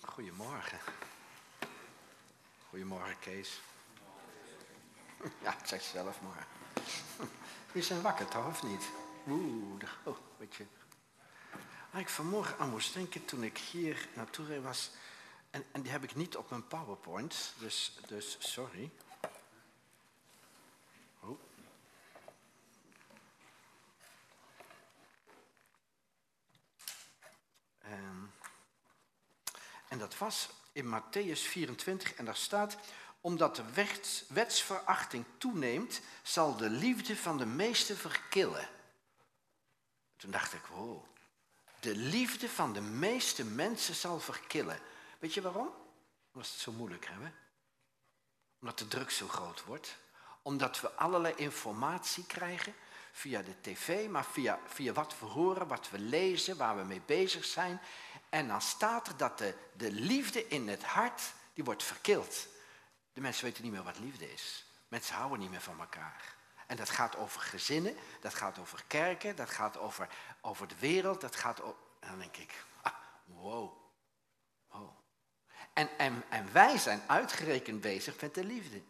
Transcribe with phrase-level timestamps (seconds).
[0.00, 0.78] Goedemorgen.
[2.68, 3.60] Goedemorgen, Kees.
[5.42, 6.46] Ja, ik zeg zelf maar.
[7.66, 8.90] Jullie zijn wakker toch, of niet?
[9.28, 10.66] Oeh, oh, weet je.
[11.92, 14.90] Ik vanmorgen aan moest denken toen ik hier naartoe was.
[15.50, 18.90] En, en die heb ik niet op mijn PowerPoint, dus, dus sorry.
[21.20, 21.38] Oh.
[27.80, 28.32] En,
[30.72, 32.76] in Matthäus 24 en daar staat
[33.20, 33.64] omdat de
[34.28, 38.68] wetsverachting toeneemt, zal de liefde van de meesten verkillen.
[40.16, 41.04] Toen dacht ik, wow,
[41.80, 44.78] de liefde van de meeste mensen zal verkillen.
[45.18, 45.70] Weet je waarom?
[46.32, 47.34] Omdat het zo moeilijk hebben.
[48.60, 49.96] Omdat de druk zo groot wordt.
[50.42, 52.74] Omdat we allerlei informatie krijgen
[53.12, 57.02] via de tv, maar via, via wat we horen, wat we lezen, waar we mee
[57.06, 57.80] bezig zijn.
[58.28, 61.22] En dan staat er dat de, de liefde in het hart,
[61.54, 62.46] die wordt verkild.
[63.12, 64.64] De mensen weten niet meer wat liefde is.
[64.88, 66.34] Mensen houden niet meer van elkaar.
[66.66, 70.08] En dat gaat over gezinnen, dat gaat over kerken, dat gaat over,
[70.40, 71.78] over de wereld, dat gaat over...
[72.00, 73.72] En dan denk ik, ah, wow,
[74.68, 74.90] wow.
[75.72, 78.82] En, en, en wij zijn uitgerekend bezig met de liefde.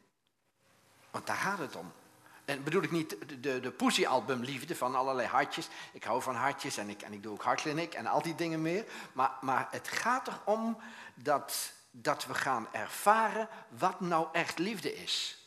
[1.11, 1.93] Want daar gaat het om.
[2.51, 5.69] En bedoel ik niet de, de, de Poesie-album liefde van allerlei hartjes.
[5.93, 8.63] Ik hou van hartjes en ik, en ik doe ook hartkliniek en al die dingen
[8.63, 8.85] meer.
[9.13, 10.79] Maar, maar het gaat erom
[11.15, 15.39] dat dat we gaan ervaren wat nou echt liefde is.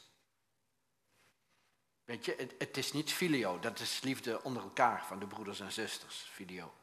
[2.04, 5.72] Weet je, het, is niet filio, dat is liefde onder elkaar van de broeders en
[5.72, 6.74] zusters, filio.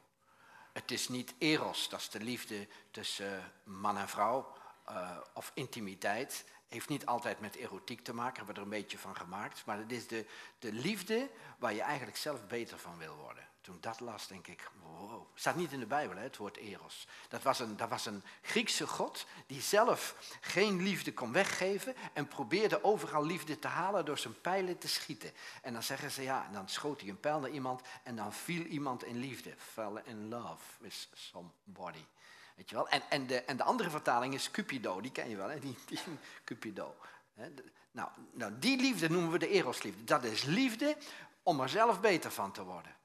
[0.73, 4.53] Het is niet eros, dat is de liefde tussen man en vrouw
[4.89, 6.45] uh, of intimiteit.
[6.71, 9.65] Heeft niet altijd met erotiek te maken, hebben we er een beetje van gemaakt.
[9.65, 10.25] Maar het is de,
[10.59, 13.43] de liefde waar je eigenlijk zelf beter van wil worden.
[13.61, 15.27] Toen dat las, denk ik, wow.
[15.33, 17.07] Staat niet in de Bijbel, hè, het woord eros.
[17.29, 22.27] Dat was, een, dat was een Griekse god die zelf geen liefde kon weggeven en
[22.27, 25.31] probeerde overal liefde te halen door zijn pijlen te schieten.
[25.61, 28.33] En dan zeggen ze ja, en dan schoot hij een pijl naar iemand en dan
[28.33, 29.53] viel iemand in liefde.
[29.57, 32.05] Fell in love with somebody.
[32.61, 32.89] Weet je wel?
[32.89, 35.59] En, en, de, en de andere vertaling is Cupido, die ken je wel, hè?
[35.59, 35.99] Die, die
[36.43, 36.95] Cupido.
[37.91, 40.03] Nou, nou, die liefde noemen we de erosliefde.
[40.03, 40.97] Dat is liefde
[41.43, 42.95] om er zelf beter van te worden.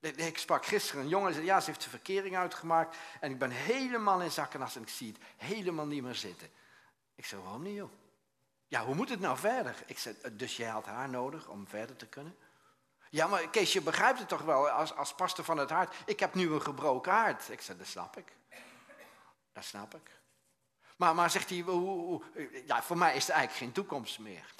[0.00, 3.50] Ik sprak gisteren een jongen, zei, ja, ze heeft de verkering uitgemaakt en ik ben
[3.50, 6.48] helemaal in zakken en ik zie het helemaal niet meer zitten.
[7.14, 7.90] Ik zei, waarom niet joh?
[8.66, 9.74] Ja, hoe moet het nou verder?
[9.86, 12.36] Ik zei, dus jij had haar nodig om verder te kunnen?
[13.10, 15.94] Ja, maar Kees, je begrijpt het toch wel als, als van het hart.
[16.06, 17.48] Ik heb nu een gebroken hart.
[17.48, 18.34] Ik zei, dat snap ik.
[19.56, 20.20] Dat snap ik.
[20.96, 22.22] Maar, maar zegt hij, hoe,
[22.66, 24.54] ja, voor mij is er eigenlijk geen toekomst meer.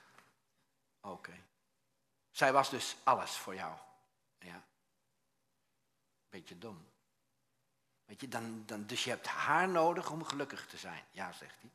[1.00, 1.44] Oké.
[2.30, 3.78] Zij was dus alles voor jou.
[4.38, 4.64] Ja.
[6.28, 6.86] Beetje dom.
[8.04, 11.04] Weet je, dan, dan, dus je hebt haar nodig om gelukkig te zijn.
[11.10, 11.70] Ja, zegt hij.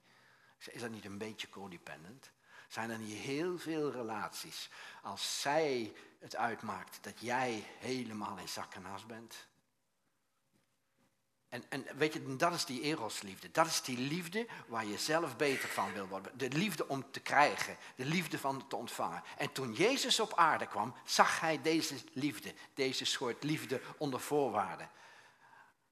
[0.74, 2.32] Is dat niet een beetje codependent?
[2.68, 4.70] Zijn er niet heel veel relaties
[5.02, 9.48] als zij het uitmaakt dat jij helemaal in zak en as bent?
[11.50, 13.52] En, en weet je, dat is die erosliefde.
[13.52, 16.38] Dat is die liefde waar je zelf beter van wil worden.
[16.38, 19.24] De liefde om te krijgen, de liefde van te ontvangen.
[19.38, 24.90] En toen Jezus op aarde kwam, zag hij deze liefde, deze soort liefde onder voorwaarden.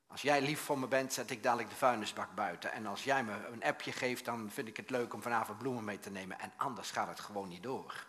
[0.08, 2.72] Als jij lief voor me bent, zet ik dadelijk de vuilnisbak buiten.
[2.72, 5.84] En als jij me een appje geeft, dan vind ik het leuk om vanavond bloemen
[5.84, 6.40] mee te nemen.
[6.40, 8.06] En anders gaat het gewoon niet door.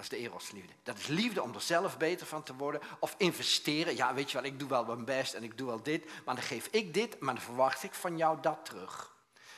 [0.00, 0.72] Dat is de erosliefde.
[0.82, 2.80] Dat is liefde om er zelf beter van te worden.
[2.98, 3.96] Of investeren.
[3.96, 6.04] Ja, weet je wel, ik doe wel mijn best en ik doe wel dit.
[6.24, 9.14] Maar dan geef ik dit, maar dan verwacht ik van jou dat terug.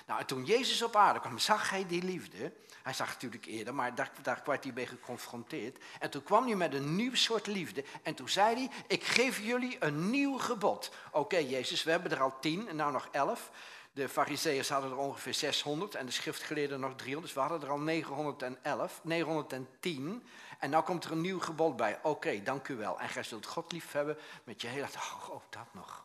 [0.07, 2.53] Nou, en toen Jezus op aarde kwam, zag hij die liefde.
[2.83, 5.79] Hij zag het natuurlijk eerder, maar daar, daar werd hij mee geconfronteerd.
[5.99, 7.85] En toen kwam hij met een nieuw soort liefde.
[8.03, 10.91] En toen zei hij, ik geef jullie een nieuw gebod.
[11.13, 13.51] Oké, Jezus, we hebben er al tien en nou nog elf.
[13.95, 17.23] De fariseeërs hadden er ongeveer 600 en de schriftgeleerden nog 300.
[17.23, 20.27] Dus we hadden er al 911, 910.
[20.59, 21.99] En nu komt er een nieuw gebod bij.
[22.03, 23.01] Oké, dank u wel.
[23.01, 24.87] En gij zult God lief hebben met je hele...
[24.87, 26.05] Oh, oh, dat nog.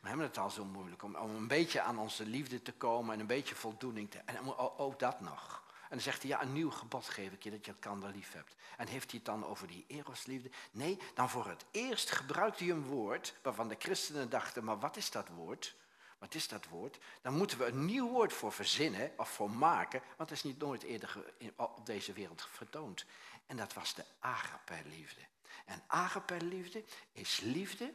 [0.00, 3.14] We hebben het al zo moeilijk om, om een beetje aan onze liefde te komen
[3.14, 4.18] en een beetje voldoening te...
[4.24, 5.62] En oh, oh, dat nog.
[5.82, 8.32] En dan zegt hij, ja, een nieuw gebod geef ik je, dat je elkaar lief
[8.32, 8.54] hebt.
[8.76, 10.50] En heeft hij het dan over die erosliefde?
[10.70, 14.96] Nee, dan voor het eerst gebruikt hij een woord waarvan de christenen dachten, maar wat
[14.96, 15.74] is dat woord?
[16.22, 16.98] Wat is dat woord?
[17.22, 20.58] Dan moeten we een nieuw woord voor verzinnen of voor maken, want het is niet
[20.58, 23.04] nooit eerder op deze wereld vertoond.
[23.46, 25.20] En dat was de agape-liefde.
[25.64, 27.94] En agape-liefde is liefde,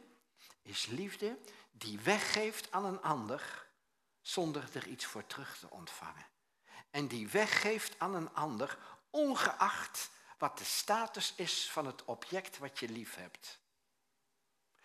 [0.62, 1.38] is liefde
[1.70, 3.66] die weggeeft aan een ander
[4.20, 6.26] zonder er iets voor terug te ontvangen.
[6.90, 8.78] En die weggeeft aan een ander
[9.10, 13.58] ongeacht wat de status is van het object wat je lief hebt.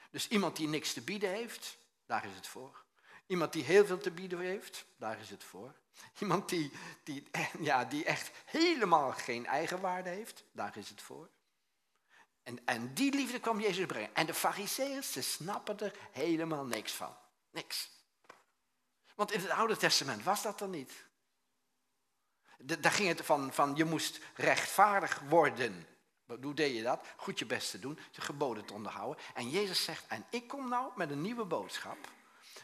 [0.09, 2.81] Dus iemand die niks te bieden heeft, daar is het voor.
[3.27, 5.73] Iemand die heel veel te bieden heeft, daar is het voor.
[6.19, 6.71] Iemand die,
[7.03, 7.27] die,
[7.59, 11.29] ja, die echt helemaal geen eigenwaarde heeft, daar is het voor.
[12.43, 14.15] En, en die liefde kwam Jezus brengen.
[14.15, 17.15] En de fariseeërs, ze snappen er helemaal niks van.
[17.51, 17.89] Niks.
[19.15, 21.05] Want in het Oude Testament was dat er niet.
[22.57, 25.87] daar ging het van, van je moest rechtvaardig worden.
[26.41, 27.05] Hoe deed je dat?
[27.15, 29.23] Goed je best te doen, je geboden te onderhouden.
[29.33, 31.97] En Jezus zegt, en ik kom nou met een nieuwe boodschap.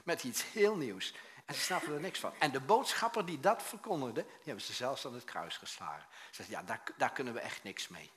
[0.04, 1.14] Met iets heel nieuws.
[1.46, 2.34] En ze snappen er niks van.
[2.40, 6.08] En de boodschapper die dat verkondigde, die hebben ze zelfs aan het kruis geslagen.
[6.12, 8.12] Ze zeggen, ja, daar, daar kunnen we echt niks mee.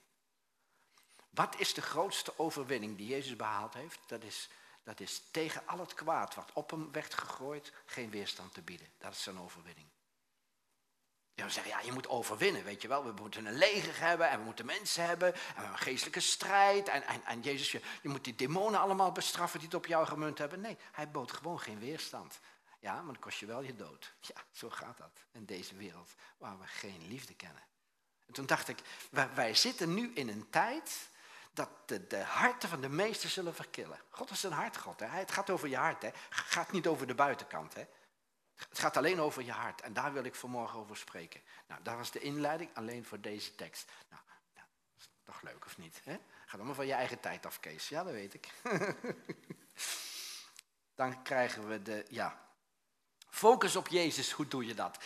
[1.31, 3.99] Wat is de grootste overwinning die Jezus behaald heeft?
[4.07, 4.49] Dat is,
[4.83, 8.93] dat is tegen al het kwaad wat op hem werd gegooid, geen weerstand te bieden.
[8.99, 9.92] Dat is zijn overwinning.
[11.35, 13.05] We zeggen, ja, je moet overwinnen, weet je wel.
[13.05, 15.35] We moeten een leger hebben en we moeten mensen hebben.
[15.35, 16.89] En we hebben een geestelijke strijd.
[16.89, 20.07] En, en, en Jezus, je, je moet die demonen allemaal bestraffen die het op jou
[20.07, 20.61] gemunt hebben.
[20.61, 22.41] Nee, hij bood gewoon geen weerstand.
[22.79, 24.13] Ja, maar dan kost je wel je dood.
[24.21, 27.63] Ja, zo gaat dat in deze wereld waar we geen liefde kennen.
[28.27, 28.79] En toen dacht ik,
[29.35, 31.09] wij, zitten nu in een tijd
[31.53, 34.01] dat de, de, harten van de meesten zullen verkillen.
[34.09, 35.01] God is een hartgod.
[35.01, 35.07] Hè?
[35.07, 36.03] Het gaat over je hart.
[36.03, 37.75] Het gaat niet over de buitenkant.
[37.75, 37.87] Hè?
[38.69, 39.81] Het gaat alleen over je hart.
[39.81, 41.41] En daar wil ik vanmorgen over spreken.
[41.67, 43.91] Nou, dat was de inleiding alleen voor deze tekst.
[44.09, 44.23] Nou,
[44.55, 44.67] nou
[44.97, 46.01] is toch leuk of niet?
[46.05, 46.19] Hè?
[46.47, 47.89] Ga dan maar van je eigen tijd af, Kees.
[47.89, 48.49] Ja, dat weet ik.
[50.95, 52.43] dan krijgen we de, ja,
[53.33, 54.99] Focus op Jezus, hoe doe je dat?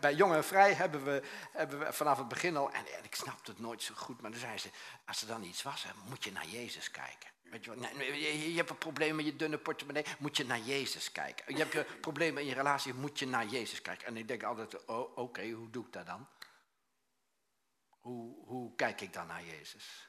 [0.00, 1.22] Bij Jong en Vrij hebben we,
[1.52, 4.40] hebben we vanaf het begin al, en, ik snapte het nooit zo goed, maar dan
[4.40, 4.70] zei ze,
[5.04, 7.30] als er dan iets was, moet je naar Jezus kijken.
[7.42, 10.60] Weet je, wel, je, je hebt een probleem met je dunne portemonnee, moet je naar
[10.60, 11.56] Jezus kijken.
[11.56, 14.06] Je hebt een probleem in je relatie, moet je naar Jezus kijken.
[14.06, 16.28] En ik denk altijd, oh, oké, hoe doe ik dat dan?
[17.88, 20.05] Hoe, hoe kijk ik dan naar Jezus?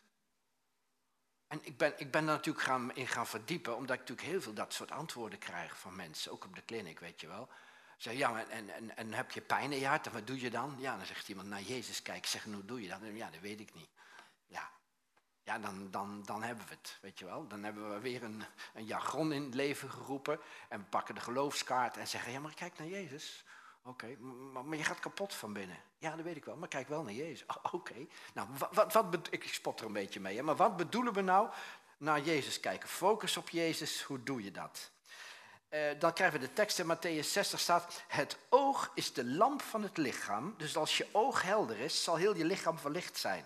[1.48, 4.42] En ik ben, ik ben er natuurlijk gaan, in gaan verdiepen, omdat ik natuurlijk heel
[4.42, 7.50] veel dat soort antwoorden krijg van mensen, ook op de kliniek, weet je wel.
[7.98, 10.06] Zeg, ja, en, en, en heb je pijn in je hart?
[10.06, 10.76] En wat doe je dan?
[10.80, 12.30] Ja, dan zegt iemand, naar Jezus kijken.
[12.30, 13.00] Zeg, hoe doe je dat?
[13.14, 13.90] Ja, dat weet ik niet.
[14.46, 14.72] Ja,
[15.44, 17.48] ja dan, dan, dan hebben we het, weet je wel.
[17.48, 20.40] Dan hebben we weer een, een jargon in het leven geroepen.
[20.70, 23.46] En we pakken de geloofskaart en zeggen, ja, maar kijk naar Jezus.
[23.84, 25.80] Oké, maar, je gaat kapot van binnen.
[26.00, 27.46] Ja, dat weet ik wel, maar kijk wel naar Jezus.
[27.72, 30.44] Oké, nou, wat, wat, ik spot er een beetje mee, hè?
[30.44, 31.50] maar wat bedoelen we nou
[31.98, 32.90] naar Jezus kijken?
[32.90, 34.92] Focus op Jezus, hoe doe je dat?
[35.70, 39.62] Uh, dan krijgen we de tekst in Matthäus 60 staat, het oog is de lamp
[39.62, 43.46] van het lichaam, dus als je oog helder is, zal heel je lichaam verlicht zijn.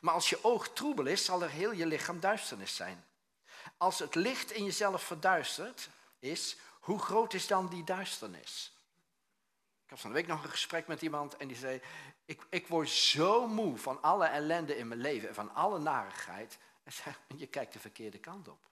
[0.00, 3.04] Maar als je oog troebel is, zal er heel je lichaam duisternis zijn.
[3.76, 5.88] Als het licht in jezelf verduisterd
[6.18, 8.72] is, hoe groot is dan die duisternis?
[9.90, 11.80] Ik had van de week nog een gesprek met iemand en die zei,
[12.24, 16.58] ik, ik word zo moe van alle ellende in mijn leven en van alle narigheid.
[16.82, 18.69] En zei, je kijkt de verkeerde kant op.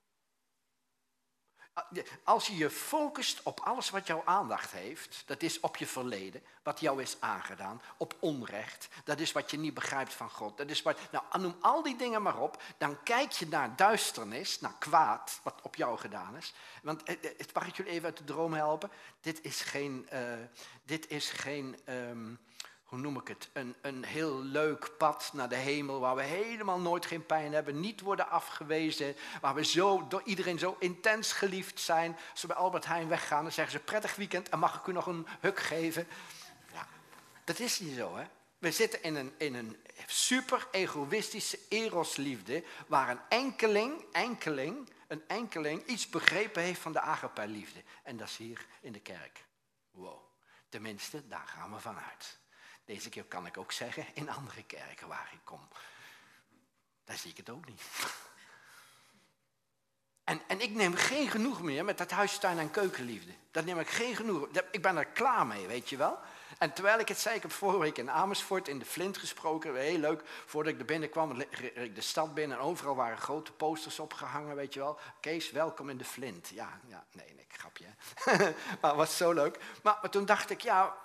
[2.24, 6.42] Als je je focust op alles wat jouw aandacht heeft, dat is op je verleden,
[6.62, 10.70] wat jou is aangedaan, op onrecht, dat is wat je niet begrijpt van God, dat
[10.70, 14.74] is wat, nou noem al die dingen maar op, dan kijk je naar duisternis, naar
[14.78, 16.54] kwaad, wat op jou gedaan is.
[16.82, 18.90] Want eh, eh, mag ik jullie even uit de droom helpen?
[19.20, 20.20] Dit is geen, uh,
[20.84, 22.38] dit is geen um,
[22.88, 26.80] hoe noem ik het, een, een heel leuk pad naar de hemel, waar we helemaal
[26.80, 31.80] nooit geen pijn hebben, niet worden afgewezen, waar we zo, door iedereen zo intens geliefd
[31.80, 32.16] zijn.
[32.30, 35.06] Als bij Albert Heijn weggaan, dan zeggen ze prettig weekend en mag ik u nog
[35.06, 36.08] een huk geven?
[36.72, 36.86] Ja,
[37.44, 38.24] dat is niet zo, hè.
[38.58, 39.76] We zitten in een, in een
[40.06, 47.82] super egoïstische erosliefde, waar een enkeling, enkeling, een enkeling iets begrepen heeft van de agape-liefde.
[48.02, 49.44] En dat is hier in de kerk.
[49.90, 50.20] Wow.
[50.68, 52.38] Tenminste, daar gaan we vanuit.
[52.88, 55.68] Deze keer kan ik ook zeggen, in andere kerken waar ik kom.
[57.04, 57.82] Daar zie ik het ook niet.
[60.24, 63.32] En, en ik neem geen genoeg meer met dat huistuin- en keukenliefde.
[63.50, 64.48] Dat neem ik geen genoeg.
[64.70, 66.18] Ik ben er klaar mee, weet je wel.
[66.58, 69.76] En terwijl ik het zei, ik heb vorige week in Amersfoort in de Flint gesproken.
[69.76, 70.22] Heel leuk.
[70.46, 74.74] Voordat ik er binnenkwam, ik de stad binnen en overal waren grote posters opgehangen, weet
[74.74, 74.98] je wel.
[75.20, 76.48] Kees, welkom in de Flint.
[76.48, 77.86] Ja, ja nee, nee, grapje.
[78.80, 79.58] maar het was zo leuk.
[79.82, 80.96] Maar, maar toen dacht ik, ja,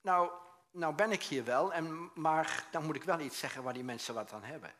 [0.00, 0.30] nou,
[0.76, 3.84] nou ben ik hier wel, en, maar dan moet ik wel iets zeggen waar die
[3.84, 4.74] mensen wat aan hebben.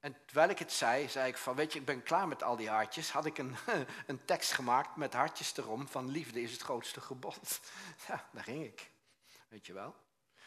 [0.00, 2.56] En terwijl ik het zei, zei ik van, weet je, ik ben klaar met al
[2.56, 3.10] die hartjes.
[3.10, 3.56] Had ik een,
[4.06, 7.60] een tekst gemaakt met hartjes erom van liefde is het grootste gebod.
[8.08, 8.90] Ja, daar ging ik.
[9.48, 9.94] Weet je wel.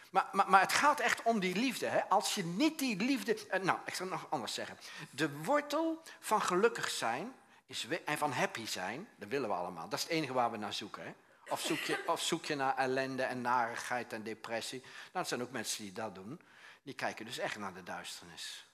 [0.10, 1.86] Maar, maar, maar het gaat echt om die liefde.
[1.86, 2.10] Hè?
[2.10, 3.48] Als je niet die liefde...
[3.48, 4.78] Eh, nou, ik zal het nog anders zeggen.
[5.12, 9.90] De wortel van gelukkig zijn is, en van happy zijn, dat willen we allemaal.
[9.90, 11.04] Dat is het enige waar we naar zoeken.
[11.04, 11.14] Hè?
[11.50, 14.80] Of zoek, je, of zoek je naar ellende en narigheid en depressie?
[14.82, 16.42] Nou, dat zijn ook mensen die dat doen.
[16.84, 18.66] Die kijken dus echt naar de duisternis.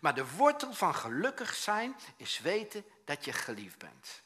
[0.00, 4.22] Maar de wortel van gelukkig zijn is weten dat je geliefd bent.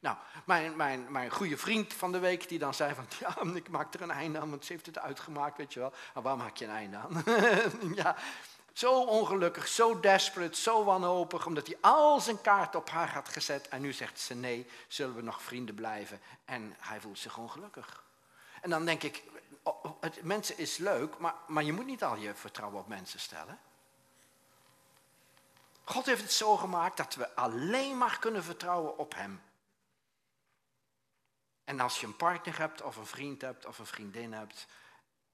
[0.00, 3.68] Nou, mijn, mijn, mijn goede vriend van de week die dan zei van, ja, ik
[3.68, 5.92] maak er een einde aan, want ze heeft het uitgemaakt, weet je wel.
[6.14, 7.22] Maar waar maak je een einde aan?
[8.02, 8.16] ja,
[8.72, 13.68] zo ongelukkig, zo desperate, zo wanhopig, omdat hij al zijn kaart op haar had gezet.
[13.68, 16.20] En nu zegt ze nee, zullen we nog vrienden blijven?
[16.44, 18.04] En hij voelt zich ongelukkig.
[18.60, 19.22] En dan denk ik,
[20.00, 23.58] het, mensen is leuk, maar, maar je moet niet al je vertrouwen op mensen stellen.
[25.84, 29.42] God heeft het zo gemaakt dat we alleen maar kunnen vertrouwen op Hem.
[31.64, 34.66] En als je een partner hebt, of een vriend hebt, of een vriendin hebt,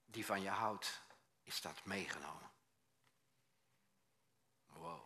[0.06, 1.00] die van je houdt,
[1.42, 2.50] is dat meegenomen.
[4.66, 5.00] Wow.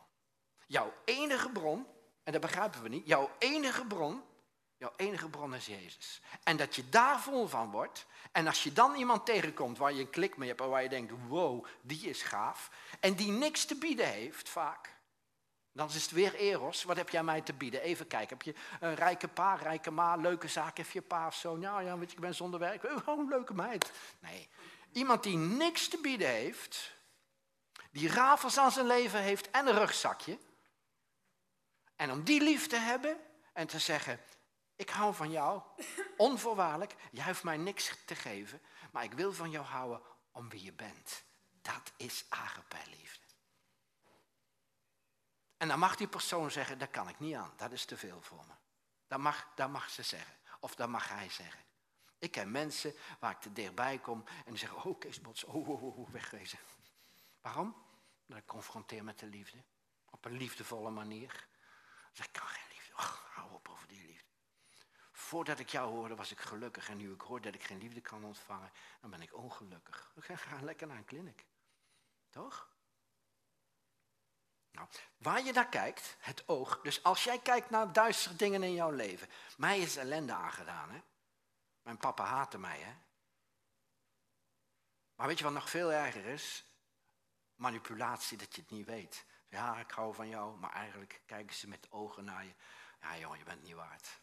[0.71, 1.87] Jouw enige bron,
[2.23, 4.23] en dat begrijpen we niet, jouw enige bron,
[4.77, 6.21] jouw enige bron is Jezus.
[6.43, 10.01] En dat je daar vol van wordt, en als je dan iemand tegenkomt waar je
[10.01, 13.65] een klik mee hebt en waar je denkt, wow, die is gaaf, en die niks
[13.65, 14.99] te bieden heeft vaak,
[15.73, 16.83] dan is het weer Eros.
[16.83, 17.83] Wat heb jij mij te bieden?
[17.83, 18.37] Even kijken.
[18.37, 20.77] Heb je een rijke pa, rijke ma, leuke zaak?
[20.77, 21.57] Heb je pa of zo?
[21.57, 22.85] Nou ja, weet je, ik ben zonder werk.
[22.85, 23.93] Oh, een leuke meid.
[24.19, 24.49] Nee.
[24.93, 26.93] Iemand die niks te bieden heeft,
[27.91, 30.39] die rafels aan zijn leven heeft en een rugzakje.
[32.01, 33.21] En om die lief te hebben
[33.53, 34.21] en te zeggen,
[34.77, 35.63] ik hou van jou,
[36.17, 36.95] onvoorwaardelijk.
[37.11, 38.61] Jij hoeft mij niks te geven,
[38.93, 40.01] maar ik wil van jou houden
[40.33, 41.25] om wie je bent.
[41.63, 43.27] Dat is agape liefde.
[45.57, 48.21] En dan mag die persoon zeggen, dat kan ik niet aan, dat is te veel
[48.21, 48.55] voor me.
[49.07, 51.61] Dat mag, dat mag ze zeggen, of dat mag hij zeggen.
[52.19, 55.83] Ik ken mensen waar ik te dichtbij kom en die zeggen, oh Bots, oh, oh,
[55.83, 56.59] oh, oh wegwezen.
[57.41, 57.77] Waarom?
[58.27, 59.59] Dat ik confronteer met de liefde.
[60.11, 61.49] Op een liefdevolle manier.
[62.13, 62.93] Ik, kan geen liefde.
[62.93, 64.29] Och, hou op over die liefde.
[65.13, 68.01] Voordat ik jou hoorde was ik gelukkig en nu ik hoor dat ik geen liefde
[68.01, 70.13] kan ontvangen, dan ben ik ongelukkig.
[70.29, 71.47] Ik ga lekker naar een kliniek.
[72.31, 72.69] Toch?
[74.71, 76.81] Nou, waar je naar kijkt, het oog.
[76.83, 79.29] Dus als jij kijkt naar duistere dingen in jouw leven.
[79.57, 81.01] Mij is ellende aangedaan, hè.
[81.83, 82.95] Mijn papa haatte mij, hè.
[85.15, 86.65] Maar weet je wat nog veel erger is?
[87.55, 89.25] Manipulatie, dat je het niet weet.
[89.51, 92.55] Ja, ik hou van jou, maar eigenlijk kijken ze met ogen naar je.
[93.01, 94.21] Ja, jongen, je bent niet waard.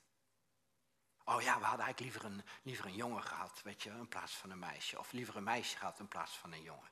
[1.23, 4.35] Oh ja, we hadden eigenlijk liever een, liever een jongen gehad, weet je, in plaats
[4.35, 4.99] van een meisje.
[4.99, 6.89] Of liever een meisje gehad in plaats van een jongen.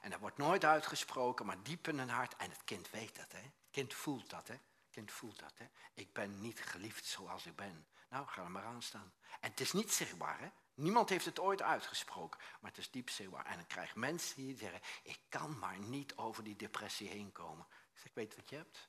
[0.00, 2.36] En dat wordt nooit uitgesproken, maar diep in hun hart.
[2.36, 3.38] En het kind weet dat, hè.
[3.38, 4.54] Het kind voelt dat, hè.
[4.54, 5.66] Het kind voelt dat, hè.
[5.94, 7.86] Ik ben niet geliefd zoals ik ben.
[8.08, 9.12] Nou, ga er maar aan staan.
[9.40, 10.48] En het is niet zichtbaar, hè.
[10.78, 13.46] Niemand heeft het ooit uitgesproken, maar het is diep zichtbaar.
[13.46, 17.66] En dan krijg mensen die zeggen, ik kan maar niet over die depressie heen komen.
[17.70, 18.88] Ik zeg, ik weet wat je hebt.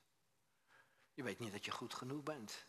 [1.12, 2.66] Je weet niet dat je goed genoeg bent.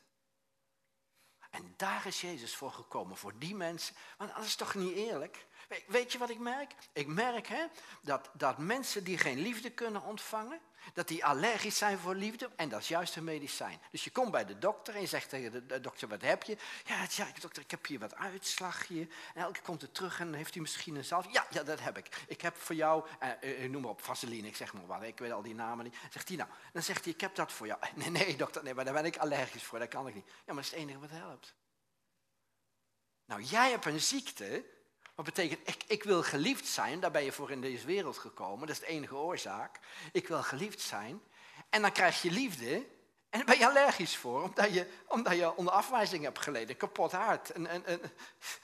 [1.49, 3.95] En daar is Jezus voor gekomen, voor die mensen.
[4.17, 5.47] Want dat is toch niet eerlijk?
[5.87, 6.73] Weet je wat ik merk?
[6.93, 7.65] Ik merk hè,
[8.01, 10.59] dat, dat mensen die geen liefde kunnen ontvangen,
[10.93, 13.79] dat die allergisch zijn voor liefde en dat is juist een medicijn.
[13.91, 16.57] Dus je komt bij de dokter en je zegt tegen de, dokter, wat heb je?
[16.85, 19.07] Ja, ja, dokter, ik heb hier wat uitslag hier.
[19.33, 21.31] En elke komt het terug en heeft u misschien een zalf?
[21.31, 22.23] Ja, ja, dat heb ik.
[22.27, 23.05] Ik heb voor jou,
[23.43, 25.95] uh, noem maar op, vaseline, ik zeg maar wat, ik weet al die namen niet.
[26.09, 27.79] Zegt hij nou, dan zegt hij, ik heb dat voor jou.
[27.95, 30.25] Nee, nee, dokter, nee, maar daar ben ik allergisch voor, dat kan ik niet.
[30.25, 31.55] Ja, maar dat is het enige wat helpt.
[33.25, 34.65] Nou, jij hebt een ziekte
[35.15, 38.67] wat betekent, ik, ik wil geliefd zijn, daar ben je voor in deze wereld gekomen,
[38.67, 39.79] dat is de enige oorzaak.
[40.11, 41.21] Ik wil geliefd zijn.
[41.69, 42.85] En dan krijg je liefde
[43.31, 47.11] en daar ben je allergisch voor, omdat je, omdat je onder afwijzing hebt geleden, kapot
[47.11, 47.49] hart.
[47.49, 48.01] En, en, en,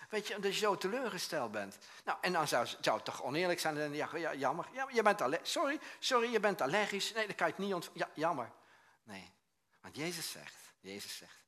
[0.10, 1.78] weet je, omdat je zo teleurgesteld bent.
[2.04, 5.02] Nou, en dan zou, zou het toch oneerlijk zijn, en ja, ja, jammer, ja, je
[5.02, 5.52] bent allergisch.
[5.52, 7.14] Sorry, sorry, je bent allergisch.
[7.14, 8.00] Nee, dan kan je het niet ontvangen.
[8.00, 8.52] Ja, jammer.
[9.04, 9.34] Nee,
[9.82, 11.44] want Jezus zegt, Jezus zegt,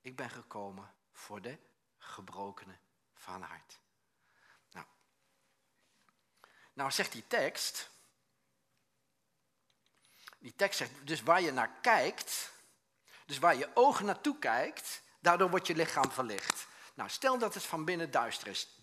[0.00, 1.58] ik ben gekomen voor de
[1.98, 2.80] gebrokenen
[3.14, 3.78] van hart.
[6.78, 7.90] Nou zegt die tekst,
[10.38, 12.52] die tekst zegt, dus waar je naar kijkt,
[13.26, 16.66] dus waar je ogen naartoe kijkt, daardoor wordt je lichaam verlicht.
[16.94, 18.78] Nou, stel dat het van binnen duister is,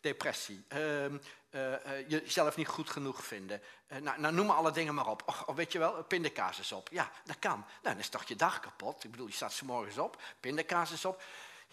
[0.00, 3.62] depressie, uh, uh, jezelf niet goed genoeg vinden.
[3.88, 5.22] Nou, nou, noem alle dingen maar op.
[5.46, 6.88] Of, weet je wel, pindakaas op.
[6.90, 7.58] Ja, dat kan.
[7.58, 9.04] Nou, dan is toch je dag kapot.
[9.04, 11.22] Ik bedoel, je staat s morgens op, pindakaas op.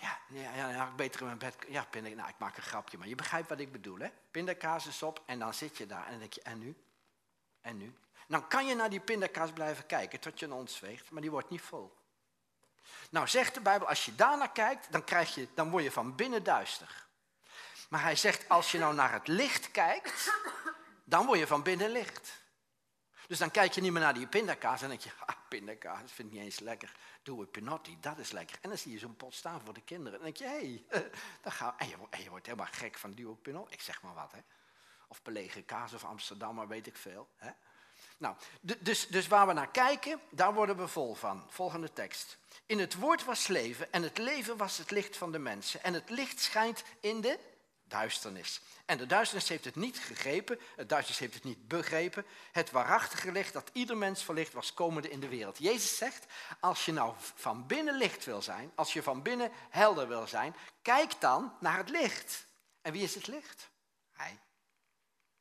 [0.01, 1.55] Ja, ja, ja, ja, beter in mijn bed.
[1.67, 4.10] Ja, nou, ik maak een grapje, maar je begrijpt wat ik bedoel, hè?
[4.31, 6.75] Pindakaas is op en dan zit je daar en dan denk je, en nu?
[7.62, 7.98] En nu?
[8.27, 11.50] Nou kan je naar die pindakaas blijven kijken tot je een ontzweegt, maar die wordt
[11.50, 11.98] niet vol.
[13.10, 16.15] Nou zegt de Bijbel, als je daarnaar kijkt, dan, krijg je, dan word je van
[16.15, 17.05] binnen duister.
[17.89, 20.31] Maar hij zegt, als je nou naar het licht kijkt,
[21.03, 22.40] dan word je van binnen licht.
[23.31, 26.27] Dus dan kijk je niet meer naar die pindakaas en denk je, ah, pindakaas, vind
[26.27, 26.91] ik niet eens lekker.
[27.23, 28.57] Doe een pinotti, dat is lekker.
[28.61, 30.19] En dan zie je zo'n pot staan voor de kinderen.
[30.19, 31.09] En dan denk je, hé, hey,
[31.43, 33.73] dan gaan en, je, en je wordt helemaal gek van duo pinot.
[33.73, 34.39] Ik zeg maar wat, hè.
[35.07, 37.27] Of belegen kaas of Amsterdam, maar weet ik veel.
[37.38, 37.51] Hè?
[38.17, 41.45] Nou, dus, dus waar we naar kijken, daar worden we vol van.
[41.50, 42.38] Volgende tekst.
[42.65, 45.83] In het woord was leven en het leven was het licht van de mensen.
[45.83, 47.39] En het licht schijnt in de
[47.91, 48.62] duisternis.
[48.86, 52.25] En de duisternis heeft het niet gegrepen, het duisternis heeft het niet begrepen.
[52.51, 55.57] Het waarachtige licht dat ieder mens verlicht was komende in de wereld.
[55.57, 56.25] Jezus zegt,
[56.60, 60.55] als je nou van binnen licht wil zijn, als je van binnen helder wil zijn,
[60.81, 62.45] kijk dan naar het licht.
[62.81, 63.69] En wie is het licht?
[64.12, 64.39] Hij.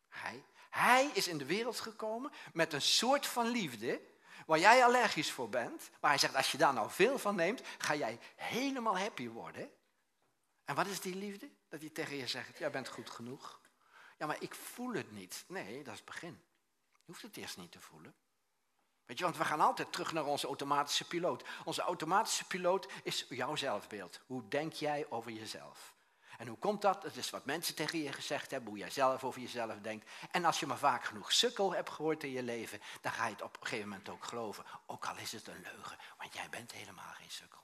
[0.09, 0.45] Hij.
[0.71, 4.01] Hij is in de wereld gekomen met een soort van liefde
[4.47, 5.91] waar jij allergisch voor bent.
[6.01, 9.71] Maar hij zegt, als je daar nou veel van neemt, ga jij helemaal happy worden.
[10.65, 11.51] En wat is die liefde?
[11.69, 13.61] Dat hij tegen je zegt, jij bent goed genoeg.
[14.19, 15.45] Ja, maar ik voel het niet.
[15.49, 16.43] Nee, dat is het begin.
[16.93, 18.15] Je hoeft het eerst niet te voelen.
[19.07, 21.45] Weet je, want we gaan altijd terug naar onze automatische piloot.
[21.65, 24.21] Onze automatische piloot is jouw zelfbeeld.
[24.27, 25.95] Hoe denk jij over jezelf?
[26.39, 27.03] En hoe komt dat?
[27.03, 30.11] Dat is wat mensen tegen je gezegd hebben, hoe jij zelf over jezelf denkt.
[30.31, 33.33] En als je maar vaak genoeg sukkel hebt gehoord in je leven, dan ga je
[33.33, 34.65] het op een gegeven moment ook geloven.
[34.87, 37.61] Ook al is het een leugen, want jij bent helemaal geen sukkel.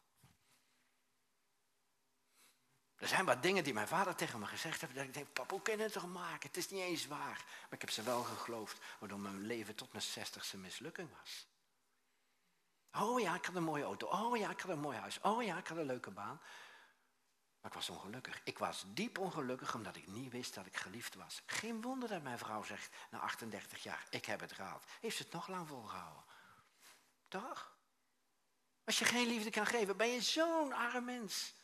[2.96, 4.94] Er zijn wat dingen die mijn vader tegen me gezegd heeft.
[4.94, 6.48] Dat ik denk, papa, hoe kan je het toch maken?
[6.48, 7.44] Het is niet eens waar.
[7.46, 11.46] Maar ik heb ze wel geloofd, waardoor mijn leven tot mijn zestigste mislukking was.
[12.92, 14.06] Oh ja, ik had een mooie auto.
[14.06, 15.20] Oh ja, ik had een mooi huis.
[15.20, 16.40] Oh ja, ik had een leuke baan.
[17.60, 18.40] Maar ik was ongelukkig.
[18.44, 21.42] Ik was diep ongelukkig omdat ik niet wist dat ik geliefd was.
[21.46, 24.84] Geen wonder dat mijn vrouw zegt, na 38 jaar, ik heb het gehaald.
[25.00, 26.24] Heeft ze het nog lang volgehouden?
[27.28, 27.76] Toch?
[28.84, 31.54] Als je geen liefde kan geven, ben je zo'n arm mens.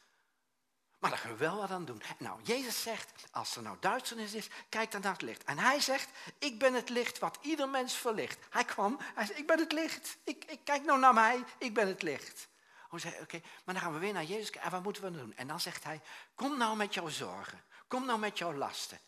[1.03, 2.03] Maar daar kunnen we wel wat aan doen.
[2.19, 5.45] Nou, Jezus zegt, als er nou duisternis is, kijk dan naar het licht.
[5.45, 8.39] En hij zegt, ik ben het licht wat ieder mens verlicht.
[8.51, 10.17] Hij kwam, hij zei, ik ben het licht.
[10.25, 12.49] Ik, ik kijk nou naar mij, ik ben het licht.
[12.91, 15.37] Oh, zei, oké, maar dan gaan we weer naar Jezus en wat moeten we doen?
[15.37, 16.01] En dan zegt hij,
[16.35, 17.63] kom nou met jouw zorgen.
[17.87, 19.01] Kom nou met jouw lasten.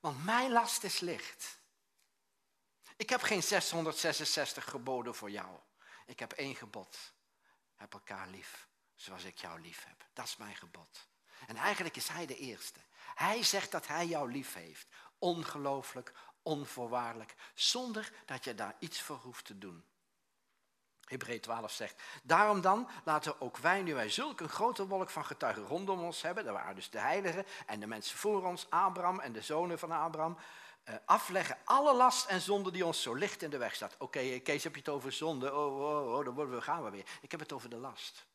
[0.00, 1.58] Want mijn last is licht.
[2.96, 5.58] Ik heb geen 666 geboden voor jou.
[6.06, 7.12] Ik heb één gebod.
[7.76, 10.06] Heb elkaar lief, zoals ik jou lief heb.
[10.12, 11.08] Dat is mijn gebod.
[11.46, 12.80] En eigenlijk is hij de eerste.
[13.14, 14.86] Hij zegt dat hij jou lief heeft.
[15.18, 19.84] Ongelooflijk, onvoorwaardelijk, zonder dat je daar iets voor hoeft te doen.
[21.04, 25.24] Hebreeën 12 zegt, daarom dan laten ook wij, nu wij zulke een grote wolk van
[25.24, 29.20] getuigen rondom ons hebben, dat waren dus de heiligen en de mensen voor ons, Abraham
[29.20, 30.38] en de zonen van Abraham,
[30.84, 33.94] eh, afleggen alle last en zonde die ons zo licht in de weg staat.
[33.98, 35.54] Oké, Kees, heb je het over zonde?
[35.54, 37.06] Oh, oh, oh, dan gaan we weer.
[37.20, 38.26] Ik heb het over de last.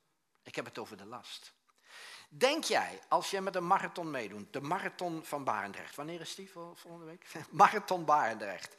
[0.44, 1.54] Ik heb het over de last.
[2.38, 6.50] Denk jij, als je met een marathon meedoet, de marathon van Barendrecht, wanneer is die
[6.52, 7.26] volgende week?
[7.50, 8.76] marathon Barendrecht.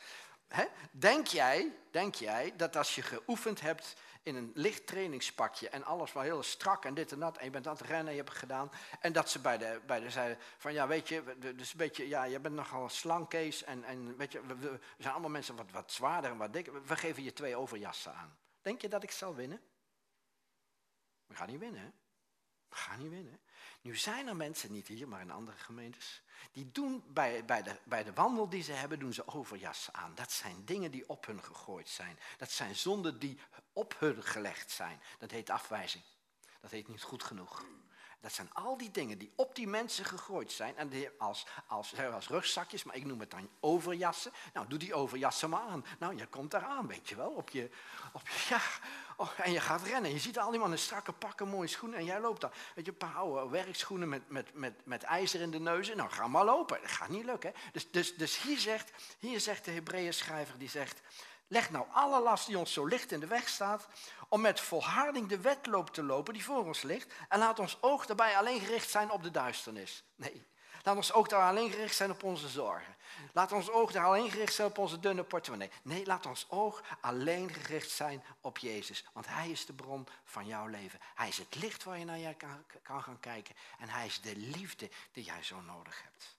[0.91, 6.13] Denk, jij, denk jij dat als je geoefend hebt in een licht trainingspakje en alles
[6.13, 8.29] was heel strak en dit en dat, en je bent aan het rennen, je hebt
[8.29, 11.73] het gedaan, en dat ze bij de, bij de zeiden van ja, weet je, dus
[11.73, 15.13] een beetje, ja, je bent nogal slank, Kees, en, en weet je, we, we zijn
[15.13, 18.37] allemaal mensen wat, wat zwaarder en wat dikker, we geven je twee overjassen aan.
[18.63, 19.61] Denk je dat ik zal winnen?
[21.27, 21.91] We gaan niet winnen, hè?
[22.69, 23.41] We gaan niet winnen.
[23.85, 27.77] Nu zijn er mensen, niet hier, maar in andere gemeentes, die doen bij, bij, de,
[27.85, 30.15] bij de wandel die ze hebben, doen ze overjas aan.
[30.15, 32.19] Dat zijn dingen die op hun gegooid zijn.
[32.37, 33.39] Dat zijn zonden die
[33.73, 35.01] op hun gelegd zijn.
[35.19, 36.05] Dat heet afwijzing.
[36.61, 37.65] Dat heet niet goed genoeg.
[38.25, 40.77] Dat zijn al die dingen die op die mensen gegooid zijn.
[40.77, 44.33] En die als, als, als rugzakjes, maar ik noem het dan overjassen.
[44.53, 45.85] Nou, doe die overjassen maar aan.
[45.99, 47.31] Nou, je komt eraan, weet je wel.
[47.31, 47.71] Op je,
[48.13, 48.61] op je, ja,
[49.17, 50.13] oh, en je gaat rennen.
[50.13, 51.99] Je ziet al die mannen strakke pakken, mooie schoenen.
[51.99, 52.51] En jij loopt dan.
[52.75, 55.95] Weet je, een paar oude werkschoenen met, met, met, met ijzer in de neus.
[55.95, 56.81] Nou, ga maar lopen.
[56.81, 57.53] Dat gaat niet lukken.
[57.73, 61.01] Dus, dus, dus hier, zegt, hier zegt de Hebreeën schrijver, die zegt...
[61.47, 63.87] Leg nou alle last die ons zo licht in de weg staat,
[64.29, 67.13] om met volharding de wedloop te lopen die voor ons ligt.
[67.29, 70.05] En laat ons oog daarbij alleen gericht zijn op de duisternis.
[70.15, 70.47] Nee,
[70.83, 72.97] laat ons oog daar alleen gericht zijn op onze zorgen.
[73.33, 75.71] Laat ons oog daar alleen gericht zijn op onze dunne portemonnee.
[75.83, 79.05] Nee, laat ons oog alleen gericht zijn op Jezus.
[79.13, 81.01] Want Hij is de bron van jouw leven.
[81.15, 83.55] Hij is het licht waar je naar jij kan, kan gaan kijken.
[83.79, 86.37] En Hij is de liefde die jij zo nodig hebt.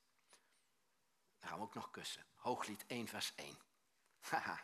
[1.39, 2.25] Dan gaan we ook nog kussen.
[2.35, 3.57] Hooglied 1 vers 1.
[4.19, 4.59] Haha.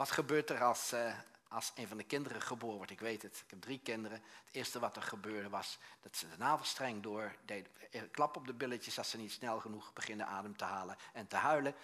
[0.00, 2.90] Wat gebeurt er als, uh, als een van de kinderen geboren wordt?
[2.90, 4.22] Ik weet het, ik heb drie kinderen.
[4.44, 7.70] Het eerste wat er gebeurde was dat ze de navelstreng door deden.
[8.10, 11.36] Klap op de billetjes als ze niet snel genoeg beginnen adem te halen en te
[11.36, 11.74] huilen.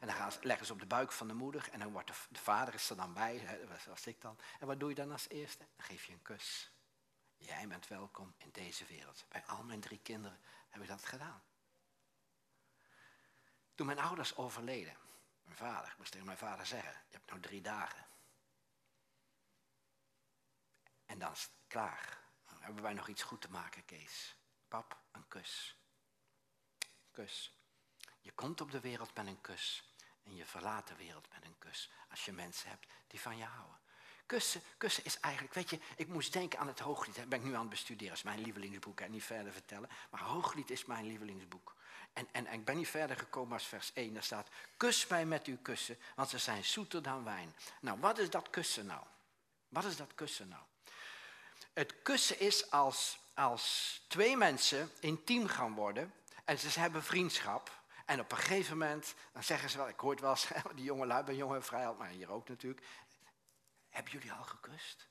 [0.00, 2.08] En dan gaan ze, leggen ze op de buik van de moeder en dan wordt
[2.08, 4.38] de, de vader is er dan bij, zoals ik dan.
[4.60, 5.64] En wat doe je dan als eerste?
[5.76, 6.72] Dan geef je een kus.
[7.36, 9.24] Jij bent welkom in deze wereld.
[9.28, 11.42] Bij al mijn drie kinderen heb ik dat gedaan.
[13.74, 14.96] Toen mijn ouders overleden,
[15.46, 15.90] mijn vader.
[15.90, 18.06] Ik moest tegen mijn vader zeggen, je hebt nou drie dagen.
[21.06, 22.18] En dan is het klaar.
[22.48, 24.36] Dan hebben wij nog iets goed te maken, Kees.
[24.68, 25.76] Pap, een kus.
[27.10, 27.58] Kus.
[28.20, 29.90] Je komt op de wereld met een kus.
[30.22, 31.90] en je verlaat de wereld met een kus.
[32.10, 33.80] Als je mensen hebt die van je houden.
[34.26, 37.14] Kussen, kussen is eigenlijk, weet je, ik moest denken aan het Hooglied.
[37.14, 39.00] Dat ben ik nu aan het bestuderen, dat is mijn lievelingsboek.
[39.00, 39.90] En niet verder vertellen.
[40.10, 41.76] Maar Hooglied is mijn lievelingsboek.
[42.16, 44.14] En, en, ik ben niet verder gekomen als vers 1.
[44.14, 47.54] Daar staat, kus mij met uw kussen, want ze zijn zoeter dan wijn.
[47.80, 49.02] Nou, wat is dat kussen nou?
[49.68, 50.62] Wat is dat kussen nou?
[51.72, 57.80] Het kussen is als, als twee mensen intiem gaan worden en ze hebben vriendschap.
[58.04, 60.36] En op een gegeven moment, dan zeggen ze wel, ik hoor het wel
[60.74, 62.86] die jonge lui bij Jonge Vrijheid, maar hier ook natuurlijk.
[63.88, 65.08] Hebben jullie al gekust?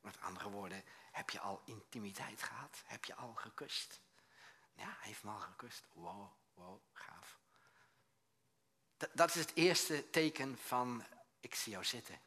[0.00, 2.82] Met andere woorden, heb je al intimiteit gehad?
[2.86, 4.00] Heb je al gekust?
[4.78, 5.84] Ja, hij heeft me al gekust.
[5.92, 7.38] Wow, wow, gaaf.
[9.12, 11.04] Dat, is het eerste teken van,
[11.40, 12.20] ik zie jou zitten.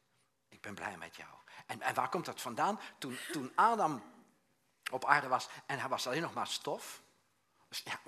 [0.49, 1.29] Ik ben blij met jou.
[1.65, 2.79] En, en waar komt dat vandaan?
[2.97, 4.03] Toen, toen Adam
[4.91, 7.01] op aarde was en hij was alleen nog maar stof.
[7.79, 7.99] Ja,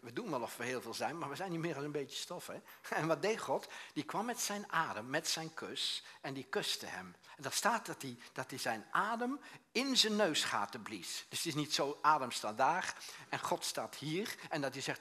[0.00, 1.92] we, doen wel of we heel veel zijn, maar we zijn niet meer dan een
[1.92, 2.46] beetje stof.
[2.46, 2.60] Hè?
[2.96, 3.68] En wat deed God?
[3.92, 7.14] Die kwam met zijn adem, met zijn kus en die kuste hem.
[7.36, 9.40] En daar staat dat hij, dat zijn adem
[9.72, 11.26] in zijn neusgaten blies.
[11.28, 12.94] Dus het is niet zo, adem staat daar
[13.28, 14.34] en God staat hier.
[14.48, 15.00] En dat hij zegt,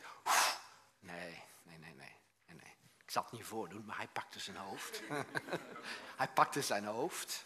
[0.99, 2.73] nee, nee, nee, nee, nee.
[3.03, 5.01] Ik zal het niet voordoen, maar hij pakte zijn hoofd.
[6.21, 7.45] hij pakte zijn hoofd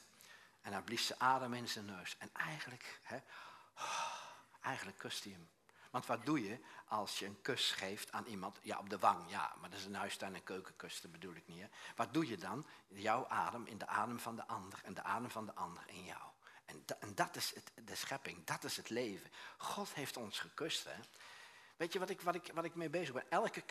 [0.62, 2.16] en hij blies zijn adem in zijn neus.
[2.18, 3.18] En eigenlijk, hè,
[4.72, 5.53] eigenlijk kuste hij hem.
[5.94, 8.60] Want wat doe je als je een kus geeft aan iemand?
[8.62, 11.48] Ja, op de wang, ja, maar dat is een huistuin- en keukenkus, dat bedoel ik
[11.48, 11.62] niet.
[11.62, 11.68] Hè?
[11.96, 12.66] Wat doe je dan?
[12.88, 16.04] Jouw adem in de adem van de ander en de adem van de ander in
[16.04, 16.22] jou.
[16.66, 19.32] En, en dat is het, de schepping, dat is het leven.
[19.58, 20.84] God heeft ons gekust.
[20.84, 20.96] Hè?
[21.76, 23.30] Weet je wat ik, wat, ik, wat ik mee bezig ben?
[23.30, 23.64] Elke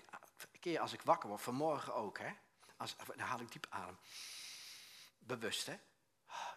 [0.60, 2.32] keer als ik wakker word, vanmorgen ook, hè?
[2.76, 3.98] Als, dan haal ik diep adem.
[5.18, 5.78] Bewust, hè?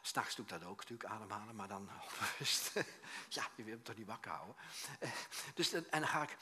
[0.06, 1.90] S'nachts doe ik dat ook natuurlijk, ademhalen, maar dan
[2.20, 2.72] bewust.
[3.30, 4.56] ja, je wilt toch niet wakker houden.
[5.54, 6.38] Dus en dan ga ik...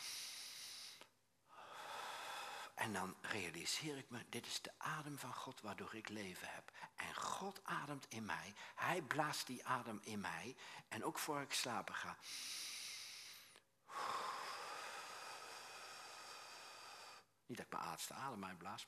[2.73, 6.71] En dan realiseer ik me, dit is de adem van God waardoor ik leven heb.
[6.95, 8.53] En God ademt in mij.
[8.75, 10.55] Hij blaast die adem in mij.
[10.87, 12.17] En ook voor ik slapen ga.
[17.45, 18.85] Niet dat ik mijn aardste adem uitblaas,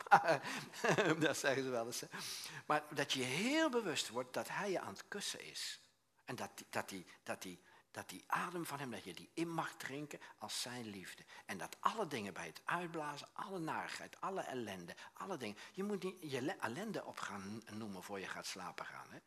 [1.20, 2.04] dat zeggen ze wel eens.
[2.66, 5.80] Maar dat je heel bewust wordt dat hij je aan het kussen is.
[6.26, 9.30] En dat die, dat, die, dat, die, dat die adem van hem, dat je die
[9.34, 11.26] in mag drinken als zijn liefde.
[11.46, 15.58] En dat alle dingen bij het uitblazen, alle narigheid, alle ellende, alle dingen.
[15.72, 19.08] Je moet niet je ellende op gaan noemen voor je gaat slapen gaan.
[19.10, 19.20] Hè?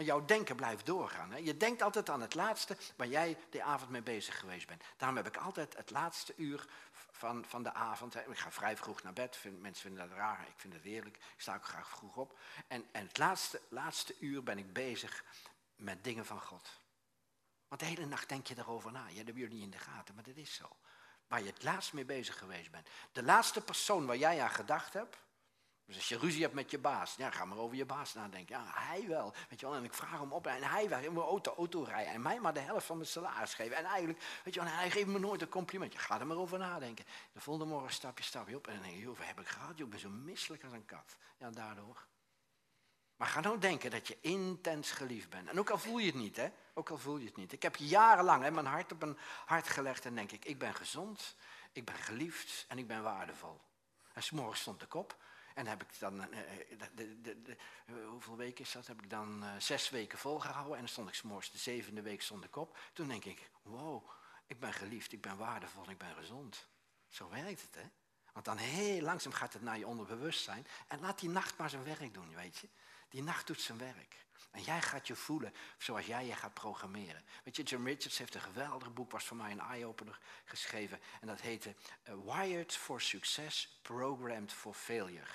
[0.00, 1.30] Maar jouw denken blijft doorgaan.
[1.30, 1.36] Hè?
[1.36, 4.82] Je denkt altijd aan het laatste waar jij de avond mee bezig geweest bent.
[4.96, 6.66] Daarom heb ik altijd het laatste uur
[7.10, 8.14] van, van de avond.
[8.14, 8.30] Hè.
[8.30, 9.44] Ik ga vrij vroeg naar bed.
[9.58, 10.40] Mensen vinden dat raar.
[10.48, 11.16] Ik vind het heerlijk.
[11.16, 12.38] Ik sta ook graag vroeg op.
[12.68, 15.24] En, en het laatste, laatste uur ben ik bezig
[15.76, 16.80] met dingen van God.
[17.68, 19.08] Want de hele nacht denk je erover na.
[19.08, 20.76] Je hebt jullie niet in de gaten, maar dat is zo.
[21.28, 22.88] Waar je het laatst mee bezig geweest bent.
[23.12, 25.16] De laatste persoon waar jij aan gedacht hebt,
[25.90, 28.56] dus als je ruzie hebt met je baas, ja, ga maar over je baas nadenken.
[28.56, 29.34] Ja, hij wel.
[29.48, 31.82] Weet je wel, en ik vraag hem op en hij wil in mijn auto, auto
[31.82, 32.12] rijden.
[32.12, 33.76] En mij maar de helft van mijn salaris geven.
[33.76, 35.98] En eigenlijk, weet je wel, hij geeft me nooit een complimentje.
[35.98, 37.04] Ga er maar over nadenken.
[37.32, 39.78] De volgende morgen stap je, stap je op en dan denk je, heb ik gehad?
[39.78, 41.16] Joh, ik ben zo misselijk als een kat.
[41.36, 42.06] Ja, daardoor.
[43.16, 45.48] Maar ga nou denken dat je intens geliefd bent.
[45.48, 46.48] En ook al voel je het niet, hè.
[46.74, 47.52] Ook al voel je het niet.
[47.52, 51.36] Ik heb jarenlang mijn hart op een hart gelegd en denk ik, ik ben gezond,
[51.72, 53.60] ik ben geliefd en ik ben waardevol.
[54.12, 55.16] En s'morgens stond ik op
[55.54, 56.28] en heb ik dan, uh,
[56.94, 57.56] de, de, de,
[58.08, 58.86] hoeveel weken is dat?
[58.86, 60.72] Heb ik dan uh, zes weken volgehouden.
[60.72, 62.78] En dan stond ik s'morgens de zevende week stond ik op.
[62.92, 64.10] Toen denk ik, wow,
[64.46, 66.66] ik ben geliefd, ik ben waardevol, ik ben gezond.
[67.08, 67.88] Zo werkt het, hè?
[68.32, 70.66] Want dan heel langzaam gaat het naar je onderbewustzijn.
[70.88, 72.68] En laat die nacht maar zijn werk doen, weet je.
[73.10, 74.16] Die nacht doet zijn werk.
[74.50, 77.24] En jij gaat je voelen zoals jij je gaat programmeren.
[77.44, 81.00] Weet je, Jim Richards heeft een geweldig boek, was voor mij een eye-opener geschreven.
[81.20, 81.74] En dat heette
[82.08, 85.30] uh, Wired for Success, Programmed for Failure.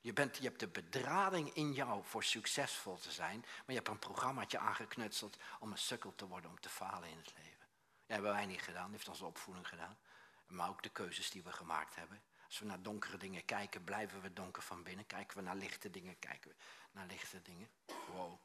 [0.00, 3.88] Je, bent, je hebt de bedrading in jou voor succesvol te zijn, maar je hebt
[3.88, 7.66] een programmaatje aangeknutseld om een sukkel te worden, om te falen in het leven.
[8.06, 9.98] Dat hebben wij niet gedaan, dat heeft onze opvoeding gedaan.
[10.46, 12.22] Maar ook de keuzes die we gemaakt hebben.
[12.46, 15.06] Als we naar donkere dingen kijken, blijven we donker van binnen.
[15.06, 16.56] Kijken we naar lichte dingen, kijken we
[16.90, 17.68] naar lichte dingen.
[17.86, 18.38] Wow.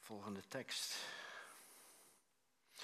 [0.00, 0.96] Volgende tekst.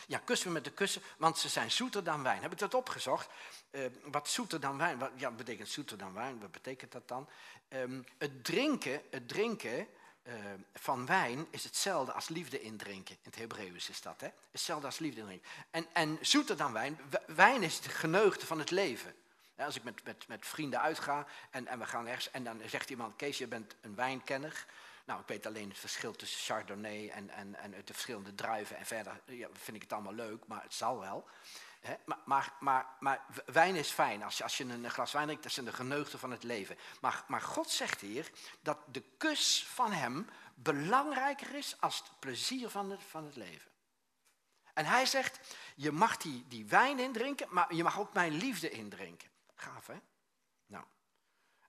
[0.06, 2.42] Ja, kussen we met de kussen, want ze zijn zoeter dan wijn.
[2.42, 3.28] Heb ik dat opgezocht?
[3.70, 4.98] Uh, wat zoeter dan wijn?
[4.98, 6.40] Wat ja, betekent zoeter dan wijn?
[6.40, 7.28] Wat betekent dat dan?
[7.68, 9.88] Um, het drinken, het drinken
[10.22, 10.34] uh,
[10.74, 13.14] van wijn is hetzelfde als liefde indrinken.
[13.14, 14.28] In het Hebreeuws is dat, hè?
[14.50, 15.48] Hetzelfde als liefde indrinken.
[15.70, 19.14] En, en zoeter dan wijn, wijn is het geneugde van het leven.
[19.56, 22.90] Als ik met, met, met vrienden uitga en, en we gaan ergens en dan zegt
[22.90, 24.66] iemand, Kees, je bent een wijnkenner.
[25.04, 28.76] Nou, ik weet alleen het verschil tussen Chardonnay en, en, en de verschillende druiven.
[28.76, 29.20] En verder
[29.52, 31.28] vind ik het allemaal leuk, maar het zal wel.
[32.04, 34.22] Maar, maar, maar, maar wijn is fijn.
[34.22, 36.76] Als je, als je een glas wijn drinkt, dat is de geneugde van het leven.
[37.00, 42.68] Maar, maar God zegt hier dat de kus van hem belangrijker is als het plezier
[42.68, 43.70] van het, van het leven.
[44.74, 48.70] En hij zegt, je mag die, die wijn indrinken, maar je mag ook mijn liefde
[48.70, 49.28] indrinken.
[49.86, 49.98] Hè?
[50.66, 50.84] Nou,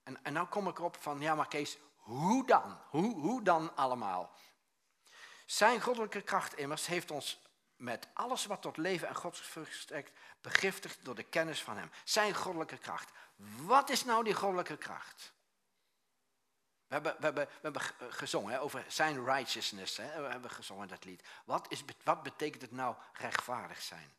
[0.03, 2.77] en, en nou kom ik erop van, ja maar Kees, hoe dan?
[2.89, 4.33] Hoe, hoe dan allemaal?
[5.45, 7.41] Zijn goddelijke kracht immers heeft ons
[7.75, 11.91] met alles wat tot leven en God verstrekt begiftigd door de kennis van hem.
[12.03, 13.11] Zijn goddelijke kracht.
[13.61, 15.33] Wat is nou die goddelijke kracht?
[16.87, 17.81] We hebben, we hebben, we hebben
[18.13, 19.97] gezongen over zijn righteousness.
[19.97, 21.23] Hè, we hebben gezongen dat lied.
[21.45, 24.13] Wat, is, wat betekent het nou rechtvaardig zijn?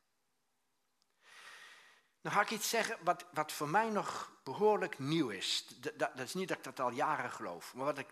[2.27, 5.67] Nou ga ik iets zeggen wat, wat voor mij nog behoorlijk nieuw is.
[5.77, 7.75] Dat, dat, is niet dat ik dat al jaren geloof.
[7.75, 8.09] Maar wat ik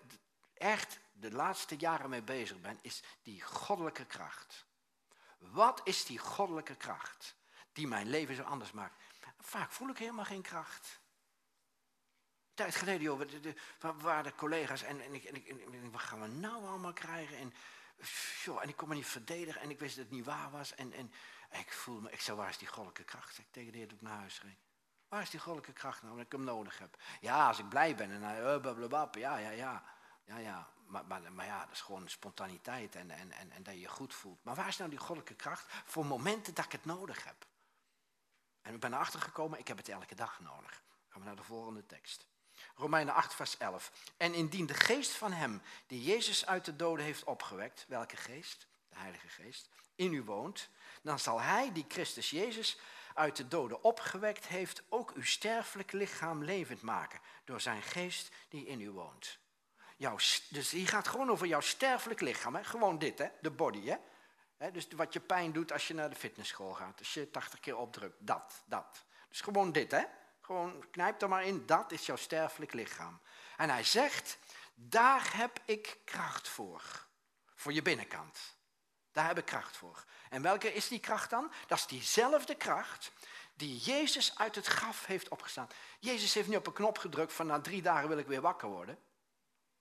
[0.55, 4.67] echt de laatste jaren mee bezig ben, is die goddelijke kracht.
[5.39, 7.37] Wat is die goddelijke kracht
[7.73, 9.03] die mijn leven zo anders maakt?
[9.41, 11.01] Vaak voel ik helemaal geen kracht.
[12.49, 16.01] Een tijd geleden, joh, de, de, waren de collega's en, en, ik, en, ik, wat
[16.01, 17.37] gaan we nou allemaal krijgen?
[17.37, 17.55] En,
[18.45, 20.75] joh, en ik kon me niet verdedigen en ik wist dat het niet waar was.
[20.75, 21.13] En, en
[21.59, 23.39] ik voelde me, ik zei, waar is die goddelijke kracht?
[23.39, 24.57] Ik tegen de heer toen ik naar huis ging.
[25.09, 27.03] Waar is die goddelijke kracht nou, dat ik hem nodig heb?
[27.21, 29.85] Ja, als ik blij ben en blablabla, ja, ja, ja.
[30.25, 33.75] Ja, ja, maar, maar, maar, ja, dat is gewoon spontaniteit en, en, en, en dat
[33.75, 34.45] je je goed voelt.
[34.45, 37.47] Maar waar is nou die goddelijke kracht voor momenten dat ik het nodig heb?
[38.63, 40.83] En ik ben erachter gekomen, ik heb het elke dag nodig.
[41.09, 42.27] Gaan we naar de volgende tekst.
[42.75, 43.93] Romeinen 8, vers 11.
[44.17, 48.67] En indien de geest van hem die Jezus uit de doden heeft opgewekt, welke geest?
[48.95, 50.69] Heilige Geest, in u woont,
[51.03, 52.79] dan zal hij die Christus Jezus
[53.15, 58.67] uit de doden opgewekt heeft, ook uw sterfelijk lichaam levend maken, door zijn geest die
[58.67, 59.39] in u woont.
[59.97, 60.17] Jouw,
[60.49, 62.65] dus hier gaat gewoon over jouw sterfelijk lichaam, hè?
[62.65, 63.29] gewoon dit, hè?
[63.41, 63.87] de body.
[63.87, 63.97] Hè?
[64.57, 64.71] Hè?
[64.71, 67.77] Dus wat je pijn doet als je naar de fitnessschool gaat, als je 80 keer
[67.77, 69.05] opdrukt, dat, dat.
[69.29, 70.03] Dus gewoon dit, hè?
[70.41, 73.21] Gewoon knijp er maar in, dat is jouw sterfelijk lichaam.
[73.57, 74.39] En hij zegt,
[74.75, 77.07] daar heb ik kracht voor.
[77.55, 78.54] Voor je binnenkant.
[79.15, 80.05] Daar heb ik kracht voor.
[80.31, 81.53] En welke is die kracht dan?
[81.67, 83.13] Dat is diezelfde kracht
[83.57, 85.69] die Jezus uit het graf heeft opgestaan.
[86.01, 88.69] Jezus heeft niet op een knop gedrukt van na drie dagen wil ik weer wakker
[88.69, 88.99] worden.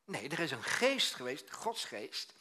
[0.06, 2.34] Nee, er is een geest geweest, Gods geest.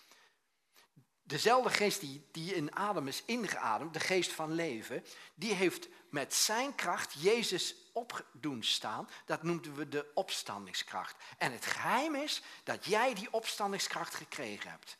[1.22, 6.34] Dezelfde geest die, die in Adam is ingeademd, de geest van leven, die heeft met
[6.34, 9.08] zijn kracht Jezus opdoen staan.
[9.26, 11.16] Dat noemden we de opstandingskracht.
[11.38, 14.96] En het geheim is dat jij die opstandingskracht gekregen hebt.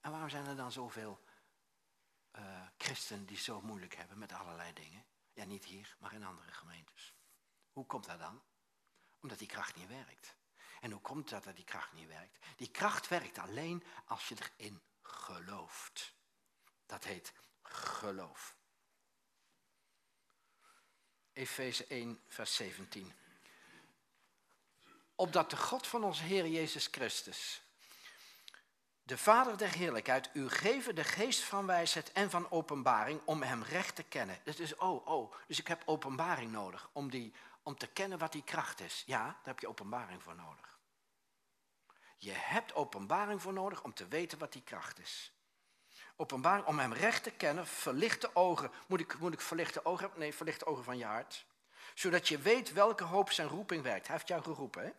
[0.00, 1.20] En waarom zijn er dan zoveel
[2.84, 5.04] christenen die zo moeilijk hebben met allerlei dingen?
[5.32, 7.14] Ja, niet hier, maar in andere gemeentes.
[7.72, 8.42] Hoe komt dat dan?
[9.20, 10.36] Omdat die kracht niet werkt.
[10.80, 12.38] En hoe komt dat dat die kracht niet werkt?
[12.56, 16.14] Die kracht werkt alleen als je erin gelooft.
[16.86, 18.56] Dat heet geloof.
[21.32, 23.14] Efeze 1, vers 17.
[25.14, 27.62] Opdat de God van onze Heer Jezus Christus,
[29.04, 33.62] de Vader der heerlijkheid, u geven de geest van wijsheid en van openbaring om hem
[33.62, 34.38] recht te kennen.
[34.44, 38.32] Dat is, oh, oh, dus ik heb openbaring nodig om, die, om te kennen wat
[38.32, 39.02] die kracht is.
[39.06, 40.78] Ja, daar heb je openbaring voor nodig.
[42.16, 45.32] Je hebt openbaring voor nodig om te weten wat die kracht is.
[46.16, 48.70] Openbaring om hem recht te kennen, verlichte ogen.
[48.86, 50.18] Moet ik, moet ik verlichte ogen hebben?
[50.18, 51.46] Nee, verlichte ogen van je hart.
[51.94, 54.06] Zodat je weet welke hoop zijn roeping werkt.
[54.06, 54.90] Hij heeft jou geroepen, hè?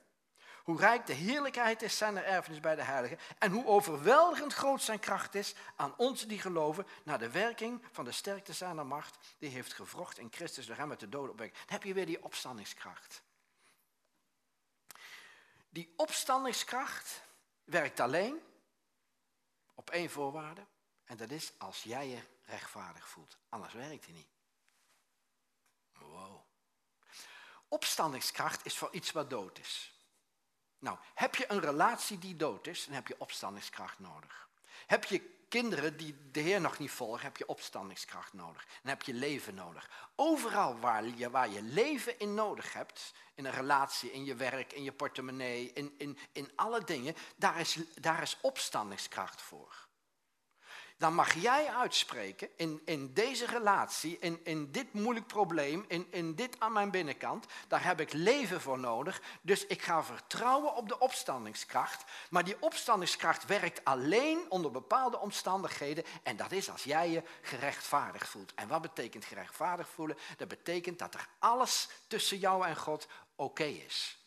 [0.65, 3.19] Hoe rijk de heerlijkheid is zijn er erfenis bij de heiligen.
[3.39, 6.87] En hoe overweldigend groot zijn kracht is aan ons die geloven.
[7.03, 9.17] Naar de werking van de sterkte zijner macht.
[9.37, 11.53] Die heeft gevrocht in Christus door hem met de doden opwekt.
[11.53, 13.21] Dan heb je weer die opstandingskracht.
[15.69, 17.21] Die opstandingskracht
[17.63, 18.41] werkt alleen
[19.73, 20.65] op één voorwaarde.
[21.03, 23.37] En dat is als jij je rechtvaardig voelt.
[23.49, 24.29] Anders werkt hij niet.
[25.93, 26.41] Wow.
[27.67, 29.94] Opstandingskracht is voor iets wat dood is.
[30.85, 34.47] Nou, heb je een relatie die dood is, dan heb je opstandingskracht nodig.
[34.87, 38.65] Heb je kinderen die de Heer nog niet volgen, heb je opstandingskracht nodig.
[38.65, 39.89] Dan heb je leven nodig.
[40.15, 44.73] Overal waar je, waar je leven in nodig hebt, in een relatie, in je werk,
[44.73, 49.84] in je portemonnee, in, in, in alle dingen, daar is, daar is opstandingskracht voor
[50.97, 56.35] dan mag jij uitspreken in, in deze relatie, in, in dit moeilijk probleem, in, in
[56.35, 59.21] dit aan mijn binnenkant, daar heb ik leven voor nodig.
[59.41, 62.03] Dus ik ga vertrouwen op de opstandingskracht.
[62.29, 66.03] Maar die opstandingskracht werkt alleen onder bepaalde omstandigheden.
[66.23, 68.53] En dat is als jij je gerechtvaardigd voelt.
[68.53, 70.17] En wat betekent gerechtvaardigd voelen?
[70.37, 74.17] Dat betekent dat er alles tussen jou en God oké is.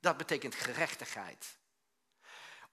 [0.00, 1.58] Dat betekent gerechtigheid.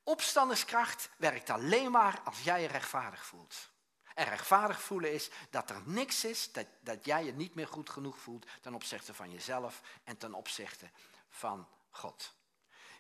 [0.08, 3.70] Opstandingskracht werkt alleen maar als jij je rechtvaardig voelt.
[4.14, 7.90] En rechtvaardig voelen is dat er niks is dat, dat jij je niet meer goed
[7.90, 10.90] genoeg voelt ten opzichte van jezelf en ten opzichte
[11.30, 12.34] van God.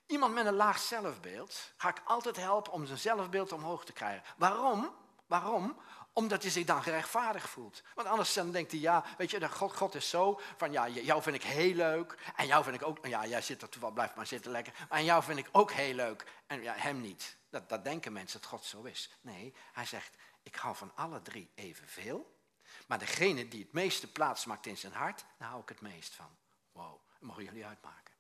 [0.06, 4.24] Iemand met een laag zelfbeeld ga ik altijd helpen om zijn zelfbeeld omhoog te krijgen.
[4.38, 4.96] Waarom?
[5.26, 5.82] Waarom?
[6.18, 7.82] Omdat hij zich dan gerechtvaardigd voelt.
[7.96, 11.22] Want anders dan denkt hij, ja, weet je, God, God is zo van, ja, jou
[11.22, 12.18] vind ik heel leuk.
[12.36, 14.74] En jou vind ik ook, ja, jij zit er toevallig, blijf maar zitten lekker.
[14.90, 16.26] Maar jou vind ik ook heel leuk.
[16.48, 17.38] En ja, hem niet.
[17.50, 19.12] Dat, dat denken mensen dat God zo is.
[19.22, 22.40] Nee, hij zegt, ik hou van alle drie evenveel.
[22.88, 26.16] Maar degene die het meeste plaats maakt in zijn hart, daar hou ik het meest
[26.16, 26.38] van.
[26.72, 28.14] Wow, dat mogen jullie uitmaken.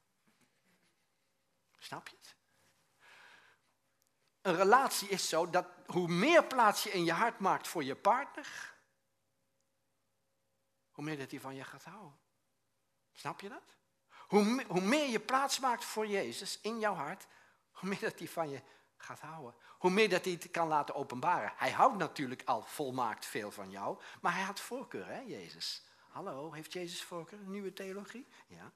[1.77, 2.36] Snap je het?
[4.47, 7.95] Een relatie is zo dat hoe meer plaats je in je hart maakt voor je
[7.95, 8.73] partner,
[10.91, 12.19] hoe meer dat hij van je gaat houden.
[13.13, 13.75] Snap je dat?
[14.27, 17.27] Hoe, hoe meer je plaats maakt voor Jezus in jouw hart,
[17.71, 18.61] hoe meer dat hij van je
[18.97, 19.55] gaat houden.
[19.77, 21.53] Hoe meer dat hij het kan laten openbaren.
[21.55, 25.85] Hij houdt natuurlijk al volmaakt veel van jou, maar hij had voorkeur, hè, Jezus?
[26.09, 27.39] Hallo, heeft Jezus voorkeur?
[27.39, 28.27] Nieuwe theologie?
[28.47, 28.71] Ja.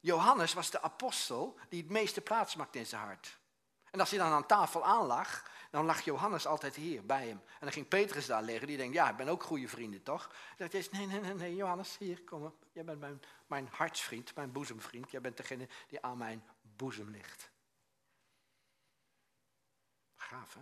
[0.00, 3.37] Johannes was de apostel die het meeste plaats maakte in zijn hart.
[3.90, 7.36] En als hij dan aan tafel aanlag, dan lag Johannes altijd hier bij hem.
[7.38, 10.30] En dan ging Petrus daar liggen, die denkt, ja, ik ben ook goede vrienden, toch?
[10.56, 12.64] Dan zegt nee, nee, nee, nee, Johannes, hier, kom op.
[12.72, 15.10] Jij bent mijn, mijn hartsvriend, mijn boezemvriend.
[15.10, 16.44] Jij bent degene die aan mijn
[16.76, 17.50] boezem ligt.
[20.16, 20.60] Gaaf, hè?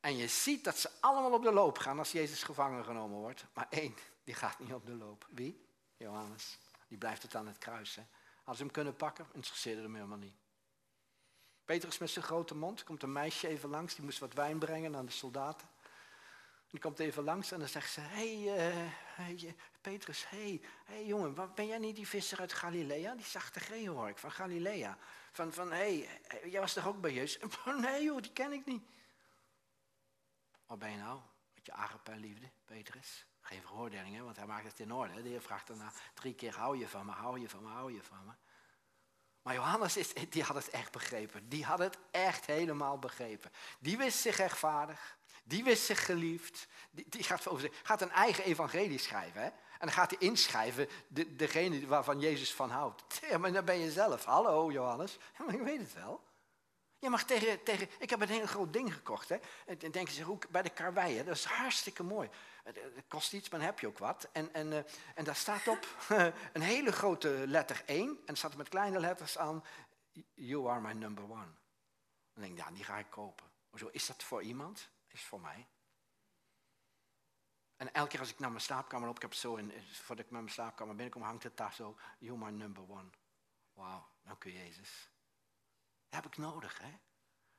[0.00, 3.44] En je ziet dat ze allemaal op de loop gaan als Jezus gevangen genomen wordt.
[3.54, 5.26] Maar één, die gaat niet op de loop.
[5.30, 5.66] Wie?
[5.96, 6.58] Johannes.
[6.88, 7.94] Die blijft het aan het kruis.
[7.94, 8.02] Hè?
[8.44, 10.34] Als ze hem kunnen pakken, interesseerde hem helemaal niet.
[11.64, 14.96] Petrus met zijn grote mond, komt een meisje even langs, die moest wat wijn brengen
[14.96, 15.68] aan de soldaten.
[16.70, 21.06] Die komt even langs en dan zegt ze, hey, uh, hey, Petrus, hé hey, hey,
[21.06, 23.14] jongen, ben jij niet die visser uit Galilea?
[23.14, 24.98] Die zachte G hoor ik, van Galilea.
[25.32, 27.42] Van, van hé, hey, jij was toch ook bij Jezus?
[27.80, 28.82] Nee joh, die ken ik niet.
[30.66, 31.20] Wat ben je nou?
[31.54, 33.26] Met je agape liefde, Petrus?
[33.40, 35.22] Geen veroordeling, hè, want hij maakt het in orde.
[35.22, 37.92] De heer vraagt daarna drie keer, hou je van me, hou je van me, hou
[37.92, 38.32] je van me.
[39.42, 41.48] Maar Johannes, is, die had het echt begrepen.
[41.48, 43.50] Die had het echt helemaal begrepen.
[43.78, 45.16] Die wist zich rechtvaardig.
[45.44, 46.66] Die wist zich geliefd.
[46.90, 49.40] Die, die gaat, over, gaat een eigen evangelie schrijven.
[49.40, 49.46] Hè?
[49.46, 53.02] En dan gaat hij inschrijven de, degene waarvan Jezus van houdt.
[53.28, 54.24] Ja, maar dan ben je zelf.
[54.24, 55.18] Hallo Johannes.
[55.38, 56.22] Ja, maar ik weet het wel.
[57.02, 59.28] Je mag tegen, tegen, ik heb een heel groot ding gekocht.
[59.28, 59.36] Hè?
[59.66, 62.28] En denken ze, ook bij de karweien, dat is hartstikke mooi.
[62.62, 64.28] Het, kost iets, maar dan heb je ook wat.
[64.32, 64.78] En, en, uh,
[65.14, 65.86] en daar staat op
[66.52, 68.18] een hele grote letter 1.
[68.26, 69.64] En staat met kleine letters aan,
[70.34, 71.50] you are my number one.
[72.32, 73.46] Dan denk ik, ja, die ga ik kopen.
[73.74, 74.88] Zo is dat voor iemand?
[75.08, 75.66] Is voor mij.
[77.76, 80.30] En elke keer als ik naar mijn slaapkamer op, ik heb zo, in, voordat ik
[80.30, 83.10] met mijn slaapkamer binnenkom, hangt het daar zo, you are my number one.
[83.72, 85.11] Wauw, dank u Jezus.
[86.12, 86.88] Dat heb ik nodig, hè?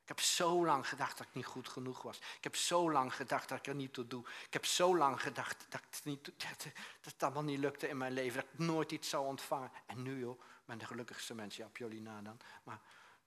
[0.02, 2.18] Ik heb zo lang gedacht dat ik niet goed genoeg was.
[2.18, 4.26] Ik heb zo lang gedacht dat ik er niet toe doe.
[4.46, 6.66] Ik heb zo lang gedacht dat, het niet, dat,
[7.02, 8.42] dat allemaal niet lukte in mijn leven.
[8.42, 9.72] Dat ik nooit iets zou ontvangen.
[9.86, 12.80] En nu joh, ben de gelukkigste mens, op jullie na dan, maar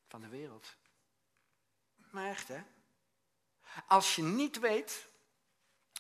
[0.09, 0.77] van de wereld.
[2.11, 2.63] Maar echt hè.
[3.87, 5.09] Als je niet weet,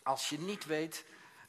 [0.02, 1.04] als je niet weet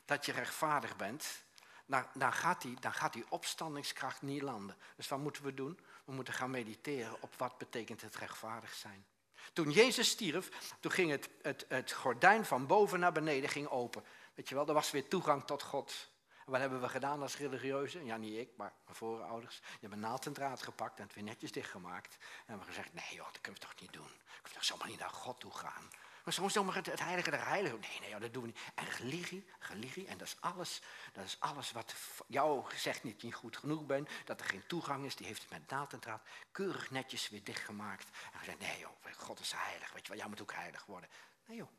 [0.06, 1.44] dat je rechtvaardig bent,
[1.86, 4.78] dan, dan, gaat die, dan gaat die opstandingskracht niet landen.
[4.96, 5.80] Dus wat moeten we doen?
[6.08, 9.06] We moeten gaan mediteren op wat betekent het rechtvaardig zijn.
[9.54, 14.04] Toen Jezus stierf, toen ging het, het, het gordijn van boven naar beneden ging open.
[14.34, 16.10] Weet je wel, er was weer toegang tot God.
[16.46, 18.06] En wat hebben we gedaan als religieuzen?
[18.06, 19.60] Ja, niet ik, maar mijn voorouders.
[19.60, 22.18] Die hebben naald en draad gepakt en het weer netjes dichtgemaakt.
[22.20, 24.12] En hebben gezegd, nee joh, dat kunnen we toch niet doen.
[24.26, 25.90] Ik kan toch zomaar niet naar God toe gaan.
[26.28, 27.80] Maar soms zomaar het, het heilige der heiligen.
[27.80, 28.60] Nee, nee, dat doen we niet.
[28.76, 30.82] En religie, religie, en dat is alles,
[31.14, 31.96] dat is alles wat
[32.28, 34.10] jou zegt niet, niet goed genoeg bent.
[34.26, 37.44] Dat er geen toegang is, die heeft het met naald en draad keurig netjes weer
[37.44, 38.10] dichtgemaakt.
[38.34, 41.10] En gezegd, nee joh, God is heilig, weet je wel, jij moet ook heilig worden.
[41.46, 41.70] Nee joh,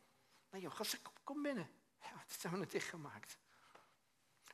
[0.50, 1.70] nee joh, zegt, kom binnen.
[2.00, 3.38] Ja, dat hebben we dichtgemaakt.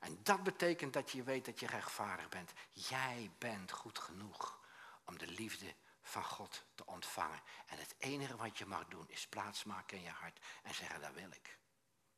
[0.00, 2.52] En dat betekent dat je weet dat je rechtvaardig bent.
[2.72, 4.60] Jij bent goed genoeg
[5.04, 5.74] om de liefde
[6.04, 7.40] van God te ontvangen.
[7.66, 11.14] En het enige wat je mag doen is plaatsmaken in je hart en zeggen, daar
[11.14, 11.58] wil ik.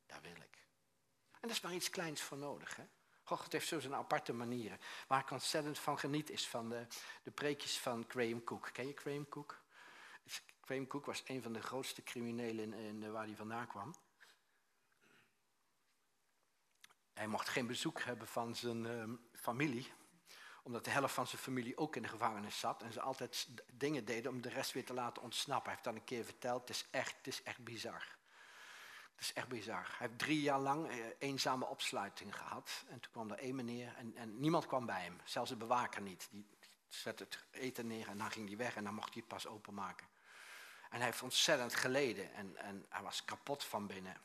[0.06, 0.64] Daar wil ik.
[1.32, 2.76] En daar is maar iets kleins voor nodig.
[2.76, 2.84] Hè?
[3.22, 4.80] God heeft zo zijn aparte manieren.
[5.06, 6.86] Waar ik ontzettend van geniet is van de,
[7.22, 8.70] de preekjes van Graham Cook.
[8.72, 9.60] Ken je Graham Cook?
[10.60, 13.94] Graham Cook was een van de grootste criminelen in, in, waar hij vandaan kwam.
[17.12, 19.92] Hij mocht geen bezoek hebben van zijn uh, familie,
[20.66, 22.82] omdat de helft van zijn familie ook in de gevangenis zat.
[22.82, 25.64] En ze altijd dingen deden om de rest weer te laten ontsnappen.
[25.64, 26.60] Hij heeft dat een keer verteld.
[26.60, 28.16] Het is echt, het is echt bizar.
[29.14, 29.94] Het is echt bizar.
[29.98, 32.84] Hij heeft drie jaar lang eh, eenzame opsluiting gehad.
[32.88, 35.20] En toen kwam er één meneer en, en niemand kwam bij hem.
[35.24, 36.28] Zelfs de bewaker niet.
[36.30, 36.46] Die,
[36.88, 39.46] zette het eten neer en dan ging hij weg en dan mocht hij het pas
[39.46, 40.06] openmaken.
[40.90, 44.16] En hij heeft ontzettend geleden en, en hij was kapot van binnen.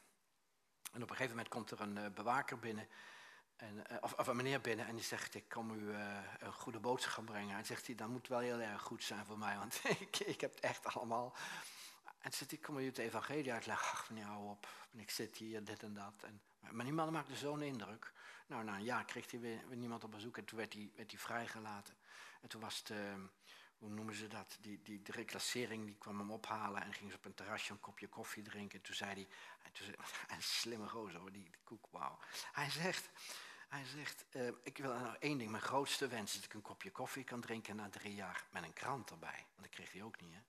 [0.91, 2.87] En op een gegeven moment komt er een uh, bewaker binnen,
[3.61, 6.53] en, uh, of, of, een meneer binnen, en die zegt, ik kom u uh, een
[6.53, 7.57] goede boodschap brengen.
[7.57, 10.41] En zegt hij, dat moet wel heel erg goed zijn voor mij, want ik, ik
[10.41, 11.35] heb het echt allemaal.
[12.19, 13.91] En zegt hij, kom u het evangelie uitleggen.
[13.91, 16.13] Ach, meneer, hou op, ik zit hier, dit en dat.
[16.23, 16.41] En,
[16.71, 18.13] maar die man maakte zo'n indruk.
[18.47, 21.11] Nou, na een jaar kreeg hij weer, niemand op bezoek en toen werd hij, werd
[21.11, 21.95] hij vrijgelaten.
[22.41, 22.97] En toen was het, uh,
[23.77, 27.17] hoe noemen ze dat, die, die, de reclassering, die kwam hem ophalen en ging ze
[27.17, 28.77] op een terrasje een kopje koffie drinken.
[28.77, 29.27] En toen zei hij,
[30.27, 32.19] en een slimme gozer die, die koek, wauw.
[32.51, 33.09] Hij zegt,
[33.71, 36.61] hij zegt uh, ik wil nou één ding, mijn grootste wens is dat ik een
[36.61, 39.45] kopje koffie kan drinken na drie jaar met een krant erbij.
[39.55, 40.39] Want dat kreeg hij ook niet, hè.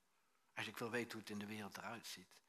[0.53, 2.42] Als ik wil weten hoe het in de wereld eruit ziet.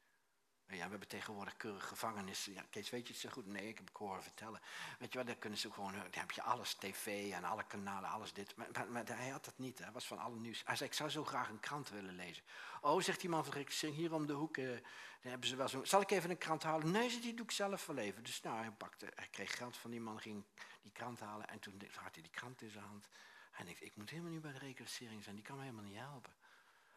[0.67, 2.53] Ja, we hebben tegenwoordig keurig gevangenissen.
[2.53, 3.45] Ja, Kees, weet je het zo goed?
[3.45, 4.61] Nee, ik heb het horen vertellen.
[4.99, 8.09] Weet je wat, daar kunnen ze gewoon, daar heb je alles, tv en alle kanalen,
[8.09, 8.55] alles dit.
[8.55, 10.61] Maar, maar, hij had dat niet, hij was van alle nieuws.
[10.65, 12.43] Hij zei, ik zou zo graag een krant willen lezen.
[12.81, 15.67] Oh, zegt die man van Rick, hier om de hoek, eh, daar hebben ze wel
[15.67, 15.83] zo.
[15.83, 16.91] Zal ik even een krant halen?
[16.91, 18.23] Nee, die doe ik zelf wel even.
[18.23, 20.43] Dus nou, hij pakte, hij kreeg geld van die man, ging
[20.81, 21.47] die krant halen.
[21.47, 23.07] En toen had hij die krant in zijn hand.
[23.51, 25.97] Hij denkt, ik moet helemaal niet bij de reclassering zijn, die kan me helemaal niet
[25.97, 26.33] helpen.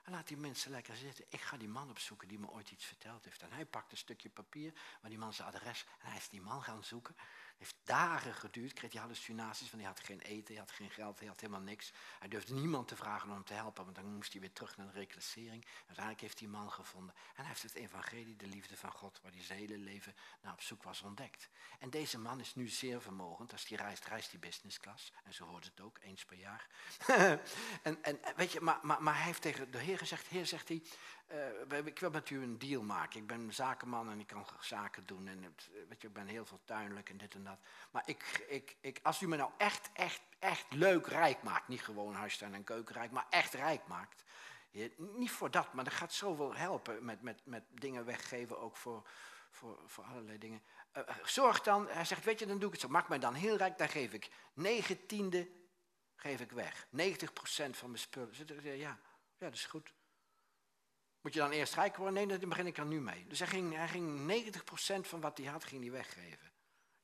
[0.08, 1.24] En laat die mensen lekker zitten.
[1.28, 3.42] Ik ga die man opzoeken die me ooit iets verteld heeft.
[3.42, 5.84] En hij pakt een stukje papier waar die man zijn adres.
[5.98, 7.14] En hij is die man gaan zoeken
[7.58, 11.18] heeft dagen geduurd, kreeg hij hallucinaties, van hij had geen eten, hij had geen geld,
[11.18, 11.92] hij had helemaal niks.
[12.18, 14.76] Hij durfde niemand te vragen om hem te helpen, want dan moest hij weer terug
[14.76, 15.66] naar de reclassering.
[15.76, 19.20] Uiteindelijk heeft hij een man gevonden en hij heeft het evangelie, de liefde van God,
[19.22, 21.48] waar hij zijn hele leven naar op zoek was ontdekt.
[21.78, 25.12] En deze man is nu zeer vermogend, als hij reist, reist hij business class.
[25.24, 26.66] En zo hoort het ook, eens per jaar.
[27.82, 30.68] en, en weet je, maar, maar, maar hij heeft tegen de Heer gezegd, Heer zegt
[30.68, 30.82] hij,
[31.72, 33.20] uh, ik wil met u een deal maken.
[33.20, 35.28] Ik ben zakenman en ik kan zaken doen.
[35.28, 37.47] En het, weet je, ik ben heel veel tuinlijk en dit en dat.
[37.90, 41.68] Maar ik, ik, ik, als u me nou echt, echt, echt leuk rijk maakt.
[41.68, 44.24] Niet gewoon huistuin en keukenrijk, maar echt rijk maakt.
[44.96, 49.08] Niet voor dat, maar dat gaat zoveel helpen met, met, met dingen weggeven, ook voor,
[49.50, 50.62] voor, voor allerlei dingen.
[50.96, 52.88] Uh, zorg dan, hij zegt, weet je, dan doe ik het zo.
[52.88, 55.48] Maak mij dan heel rijk, dan geef ik negentiende
[56.18, 56.86] geef ik weg.
[56.86, 56.88] 90%
[57.70, 58.62] van mijn spullen.
[58.62, 58.98] Ja, ja,
[59.38, 59.92] dat is goed.
[61.20, 62.14] Moet je dan eerst rijk worden?
[62.14, 63.26] Nee, daar begin ik er nu mee.
[63.26, 64.32] Dus hij ging, hij ging
[65.04, 66.52] 90% van wat hij had, ging hij weggeven.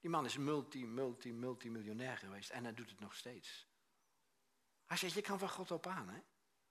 [0.05, 3.67] Die man is multi, multi, multimiljonair geweest en hij doet het nog steeds.
[4.87, 6.19] Hij zegt, je kan van God op aan, hè?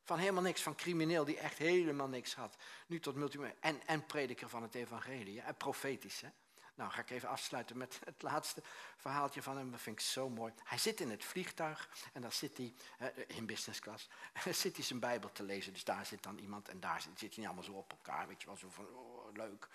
[0.04, 2.58] Van helemaal niks, van crimineel die echt helemaal niks had.
[2.88, 5.42] Nu tot multimiljonair en, en prediker van het evangelie.
[5.42, 6.30] En profetisch, hè?
[6.76, 8.62] Nou, ga ik even afsluiten met het laatste
[8.98, 9.72] verhaaltje van hem.
[9.72, 10.54] Dat vind ik zo mooi.
[10.64, 12.74] Hij zit in het vliegtuig en dan zit hij,
[13.28, 14.10] in business class,
[14.62, 15.74] zit hij zijn Bijbel te lezen.
[15.74, 18.28] Dus daar zit dan iemand en daar zit, zit hij niet allemaal zo op elkaar.
[18.28, 19.68] Weet je wel, zo van, oh, leuk.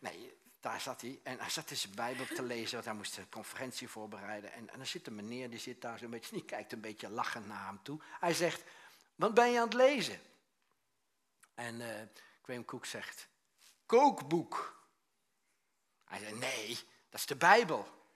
[0.00, 1.20] Nee, daar zat hij.
[1.22, 4.52] En hij zat zijn Bijbel te lezen, want hij moest een conferentie voorbereiden.
[4.52, 7.10] En, en dan zit een meneer, die zit daar zo'n beetje, die kijkt een beetje
[7.10, 8.00] lachend naar hem toe.
[8.20, 8.62] Hij zegt,
[9.14, 10.20] wat ben je aan het lezen?
[11.54, 11.88] En uh,
[12.42, 13.28] Graham Cook zegt,
[13.86, 14.82] kookboek.
[16.04, 18.08] Hij zei, nee, dat is de Bijbel.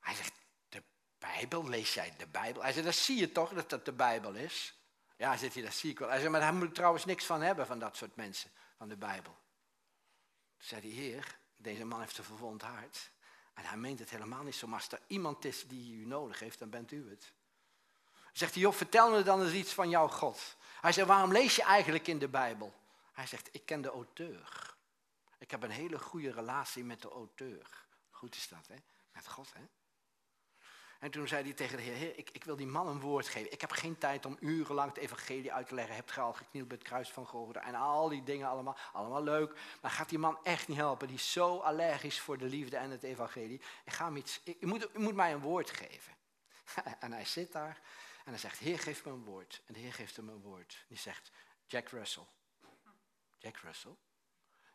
[0.00, 0.32] Hij zegt,
[0.68, 0.82] de
[1.18, 1.68] Bijbel?
[1.68, 2.62] Lees jij de Bijbel?
[2.62, 4.78] Hij zei, dat zie je toch, dat dat de Bijbel is?
[5.16, 6.08] Ja, zit hij, dat zie ik wel.
[6.08, 8.88] Hij zei, maar daar moet ik trouwens niks van hebben, van dat soort mensen, van
[8.88, 9.44] de Bijbel.
[10.56, 13.10] Toen zei hij, heer, deze man heeft een verwond hart.
[13.54, 16.38] En hij meent het helemaal niet zo, maar als er iemand is die u nodig
[16.38, 17.32] heeft, dan bent u het.
[18.32, 20.56] Zegt hij, joh, vertel me dan eens iets van jouw God.
[20.80, 22.74] Hij zei, waarom lees je eigenlijk in de Bijbel?
[23.12, 24.74] Hij zegt, ik ken de auteur.
[25.38, 27.86] Ik heb een hele goede relatie met de auteur.
[28.10, 28.76] Goed is dat, hè?
[29.12, 29.64] Met God, hè?
[31.00, 33.52] En toen zei hij tegen de Heer, ik, ik, wil die man een woord geven.
[33.52, 35.94] Ik heb geen tijd om urenlang het evangelie uit te leggen.
[35.94, 38.76] Hebt ge al geknield bij het kruis van Golgotha en al die dingen allemaal.
[38.92, 39.58] Allemaal leuk.
[39.80, 41.06] Maar gaat die man echt niet helpen.
[41.06, 43.60] Die is zo allergisch voor de liefde en het evangelie.
[43.84, 46.14] Ik ga hem iets, ik, moet, u moet mij een woord geven.
[47.00, 47.80] en hij zit daar
[48.24, 49.62] en hij zegt, Heer, geef me een woord.
[49.66, 50.84] En de Heer geeft hem een woord.
[50.88, 51.30] Die zegt,
[51.66, 52.26] Jack Russell.
[53.38, 53.96] Jack Russell?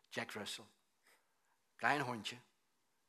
[0.08, 0.64] Jack Russell.
[1.76, 2.36] Klein hondje,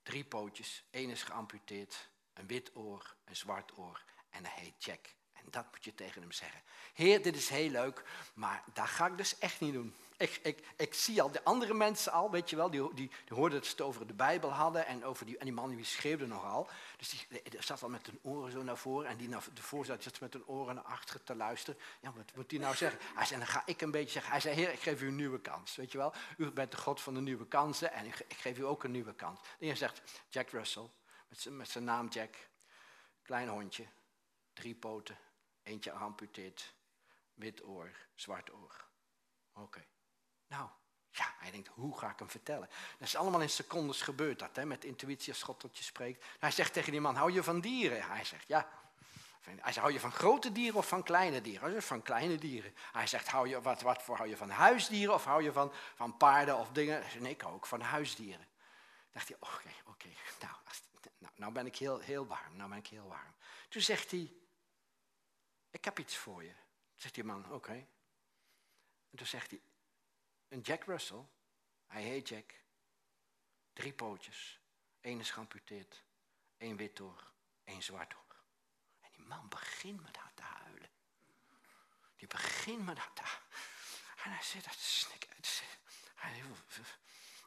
[0.03, 5.15] drie pootjes, één is geamputeerd, een wit oor, een zwart oor en hij heet Jack.
[5.33, 6.61] En dat moet je tegen hem zeggen.
[6.93, 8.03] Heer, dit is heel leuk,
[8.33, 9.95] maar dat ga ik dus echt niet doen.
[10.17, 13.37] Ik, ik, ik zie al de andere mensen al, weet je wel, die, die, die
[13.37, 15.85] hoorden dat ze het over de Bijbel hadden en, over die, en die man die
[15.85, 16.69] schreeuwde nogal.
[16.97, 19.97] Dus die, die zat al met hun oren zo naar voren en die naar de
[20.19, 21.79] met hun oren naar achteren te luisteren.
[22.01, 22.99] Ja, wat moet hij nou zeggen?
[23.15, 24.31] Hij zei, dan ga ik een beetje zeggen.
[24.31, 26.13] Hij zei, heer, ik geef u een nieuwe kans, weet je wel.
[26.37, 28.91] U bent de God van de nieuwe kansen en ik, ik geef u ook een
[28.91, 29.39] nieuwe kans.
[29.59, 30.89] De heer zegt, Jack Russell,
[31.49, 32.35] met zijn naam Jack,
[33.21, 33.85] klein hondje,
[34.53, 35.17] drie poten,
[35.63, 36.73] eentje geamputeerd,
[37.33, 38.85] wit oor, zwart oor.
[39.53, 39.85] Oké.
[40.47, 40.69] Nou,
[41.09, 42.69] ja, hij denkt, hoe ga ik hem vertellen?
[42.97, 46.25] Dat is allemaal in secondes gebeurd dat, hè, met intuïtie als God tot je spreekt.
[46.39, 48.01] Hij zegt tegen die man, hou je van dieren?
[48.01, 48.81] Hij zegt, ja,
[49.41, 51.71] Hij zegt, hou je van grote dieren of van kleine dieren?
[51.71, 52.75] Hij van kleine dieren.
[52.91, 55.73] Hij zegt, hou je, wat, wat voor hou je van huisdieren of hou je van,
[55.95, 57.03] van paarden of dingen?
[57.19, 58.47] Nee, ik ook van huisdieren.
[59.11, 60.07] dacht hij, oké, oké,
[60.39, 60.92] nou, nou,
[61.35, 63.33] nou ben ik heel, heel warm, nou ben ik heel warm.
[63.69, 64.33] Toen zegt hij,
[65.69, 66.53] ik heb iets voor je.
[66.95, 67.87] Zegt die man, oké.
[69.09, 69.61] En toen zegt hij,
[70.47, 71.25] een Jack Russell,
[71.87, 72.53] hij heet Jack,
[73.73, 74.59] drie pootjes,
[75.01, 76.03] één is geamputeerd,
[76.57, 77.31] één wit door,
[77.63, 78.35] één zwart door.
[78.99, 80.89] En die man begint met haar te huilen.
[82.15, 83.21] Die begint met haar te
[84.23, 85.27] En hij zegt, dat snik.
[86.15, 86.43] Hij,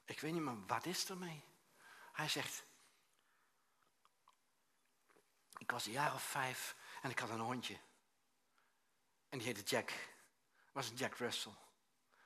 [0.05, 1.45] ik weet niet, maar wat is er mee?
[2.12, 2.64] Hij zegt,
[5.59, 7.77] ik was een jaar of vijf en ik had een hondje.
[9.29, 9.93] En die heette Jack.
[10.73, 11.53] was een Jack Russell.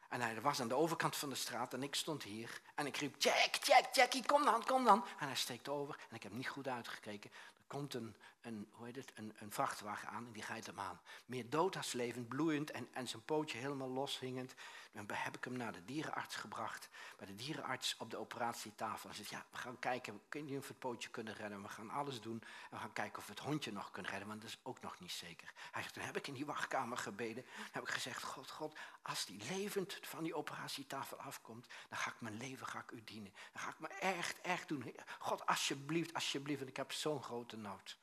[0.08, 2.60] En hij was aan de overkant van de straat en ik stond hier.
[2.74, 5.04] En ik riep, Jack, Jack, Jackie, kom dan, kom dan.
[5.18, 7.30] En hij steekt over en ik heb niet goed uitgekeken.
[7.32, 10.80] Er komt een, een, hoe heet het, een, een vrachtwagen aan en die rijdt hem
[10.80, 11.00] aan.
[11.26, 14.54] Meer dood als levend, bloeiend en, en zijn pootje helemaal loshingend.
[14.92, 16.88] Dan heb ik hem naar de dierenarts gebracht.
[17.16, 19.08] Bij de dierenarts op de operatietafel.
[19.08, 21.62] Hij zegt, ja, we gaan kijken, kun je of we het pootje kunnen redden.
[21.62, 22.42] We gaan alles doen.
[22.42, 24.80] En we gaan kijken of we het hondje nog kunnen redden, want dat is ook
[24.80, 25.52] nog niet zeker.
[25.70, 27.44] Hij zegt, toen heb ik in die wachtkamer gebeden.
[27.56, 32.10] Dan heb ik gezegd, God, God, als die levend van die operatietafel afkomt, dan ga
[32.10, 33.34] ik mijn leven ga ik u dienen.
[33.52, 34.94] Dan ga ik me echt, echt doen.
[35.18, 37.98] God, alsjeblieft, alsjeblieft, want ik heb zo'n grote nood.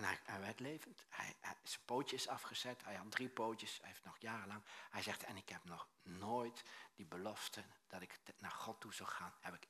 [0.00, 1.04] En hij, hij werd levend.
[1.08, 2.84] Hij, zijn pootje is afgezet.
[2.84, 3.78] Hij had drie pootjes.
[3.80, 4.62] Hij heeft nog jarenlang.
[4.90, 6.62] Hij zegt, en ik heb nog nooit
[6.94, 9.66] die belofte dat ik naar God toe zou gaan, heb ik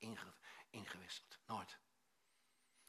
[0.70, 1.38] ingewisseld.
[1.46, 1.78] Nooit.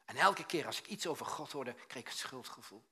[0.06, 2.86] En elke keer als ik iets over God hoorde, kreeg ik een schuldgevoel.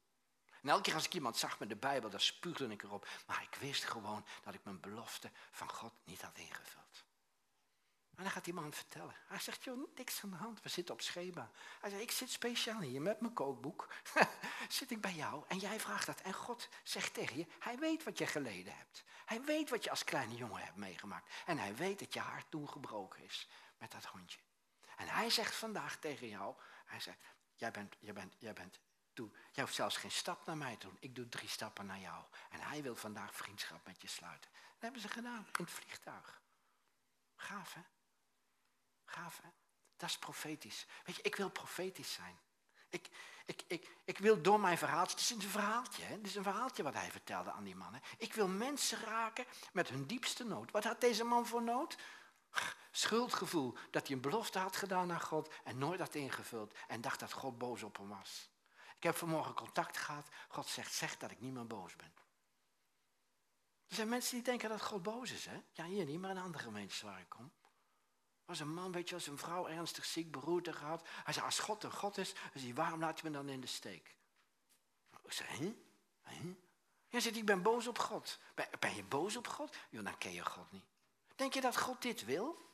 [0.61, 3.07] En elke keer als ik iemand zag met de Bijbel, dan spuugde ik erop.
[3.27, 7.03] Maar ik wist gewoon dat ik mijn belofte van God niet had ingevuld.
[8.19, 9.15] En dan gaat die man vertellen.
[9.27, 11.51] Hij zegt, joh, niks aan de hand, we zitten op schema.
[11.79, 13.93] Hij zegt, ik zit speciaal hier met mijn kookboek.
[14.69, 16.21] zit ik bij jou en jij vraagt dat.
[16.21, 19.03] En God zegt tegen je, hij weet wat je geleden hebt.
[19.25, 21.29] Hij weet wat je als kleine jongen hebt meegemaakt.
[21.45, 23.47] En hij weet dat je hart toen gebroken is
[23.77, 24.39] met dat hondje.
[24.97, 26.55] En hij zegt vandaag tegen jou,
[26.85, 27.19] hij zegt,
[27.55, 28.79] jij bent, jij bent, jij bent.
[29.51, 30.97] Jij hoeft zelfs geen stap naar mij te doen.
[30.99, 32.23] Ik doe drie stappen naar jou.
[32.49, 34.49] En hij wil vandaag vriendschap met je sluiten.
[34.51, 36.41] Dat hebben ze gedaan in het vliegtuig.
[37.35, 37.81] Gaaf, hè?
[39.09, 39.49] Gaaf, hè?
[39.97, 40.85] Dat is profetisch.
[41.05, 42.39] Weet je, ik wil profetisch zijn.
[42.89, 43.09] Ik,
[43.45, 46.13] ik, ik, ik wil door mijn verhaaltje, het is een verhaaltje, hè?
[46.13, 48.01] het is een verhaaltje wat hij vertelde aan die mannen.
[48.17, 50.71] Ik wil mensen raken met hun diepste nood.
[50.71, 51.97] Wat had deze man voor nood?
[52.91, 57.19] Schuldgevoel dat hij een belofte had gedaan aan God en nooit had ingevuld en dacht
[57.19, 58.49] dat God boos op hem was.
[58.95, 60.27] Ik heb vanmorgen contact gehad.
[60.47, 62.13] God zegt, zeg dat ik niet meer boos ben.
[63.87, 65.45] Er zijn mensen die denken dat God boos is.
[65.45, 65.61] Hè?
[65.71, 67.51] Ja, hier niet, maar in andere gemeentes waar ik kom
[68.49, 71.07] was een man, weet je, als een vrouw ernstig ziek, beroerte gehad.
[71.23, 73.67] Hij zei, als God een God is, zei waarom laat je me dan in de
[73.67, 74.15] steek?
[75.23, 75.75] Ik zei, hè?
[76.21, 76.55] Hè?
[77.09, 78.39] Hij zegt, ik ben boos op God.
[78.55, 79.75] Ben, ben je boos op God?
[79.89, 80.85] Jo, dan ken je God niet.
[81.35, 82.67] Denk je dat God dit wil?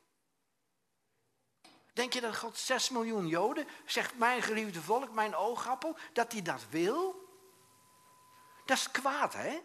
[1.93, 6.41] Denk je dat God 6 miljoen Joden, zegt mijn geliefde volk, mijn oogappel, dat hij
[6.41, 7.15] dat wil?
[8.65, 9.61] Dat is kwaad, hè?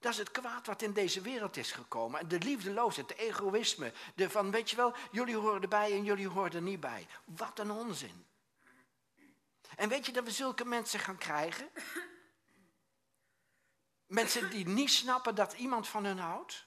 [0.00, 2.20] Dat is het kwaad wat in deze wereld is gekomen.
[2.20, 3.92] En de liefdeloosheid, de egoïsme.
[4.14, 7.06] De van, weet je wel, jullie horen erbij en jullie horen er niet bij.
[7.24, 8.26] Wat een onzin.
[9.76, 11.68] En weet je dat we zulke mensen gaan krijgen?
[14.06, 16.66] Mensen die niet snappen dat iemand van hun houdt.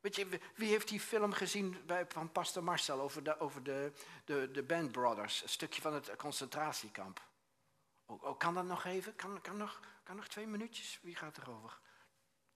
[0.00, 1.76] Weet je, wie heeft die film gezien
[2.08, 3.92] van Pastor Marcel over, de, over de,
[4.24, 5.42] de, de Band Brothers?
[5.42, 7.22] Een stukje van het concentratiekamp.
[8.06, 9.16] Oh, oh, kan dat nog even?
[9.16, 10.98] Kan, kan, nog, kan nog twee minuutjes?
[11.02, 11.80] Wie gaat erover?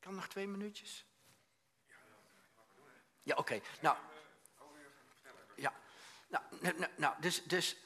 [0.07, 1.05] Kan nog twee minuutjes?
[3.23, 3.61] Ja, oké.
[3.81, 3.97] Nou.
[5.57, 5.73] Ja.
[6.29, 7.77] Nou, nou, nou, nou dus, dus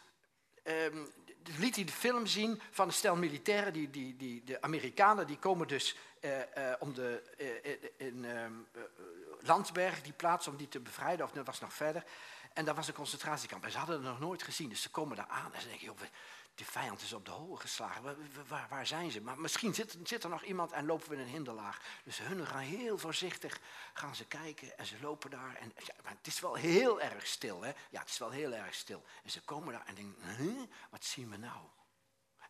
[0.65, 1.13] um,
[1.59, 5.39] liet hij de film zien van een stel militairen, die, die, die, de Amerikanen, die
[5.39, 8.69] komen dus uh, uh, om de, uh, in um,
[9.41, 12.05] Landsberg, die plaats, om die te bevrijden, of dat was nog verder.
[12.53, 13.65] En dat was een concentratiekamp.
[13.65, 15.87] En ze hadden het nog nooit gezien, dus ze komen daar aan en ze denken,
[15.87, 15.99] joh,
[16.61, 18.03] de vijand is op de hol geslagen.
[18.49, 19.21] Waar, waar, zijn ze?
[19.21, 21.81] Maar misschien zit, zit, er nog iemand en lopen we in een hinderlaag.
[22.05, 23.61] Dus hun gaan heel voorzichtig
[23.93, 25.55] gaan ze kijken en ze lopen daar.
[25.55, 27.63] En, ja, maar het is wel heel erg stil.
[27.63, 27.73] Hè?
[27.91, 29.05] Ja, het is wel heel erg stil.
[29.25, 31.61] En ze komen daar en denken, wat zien we nou?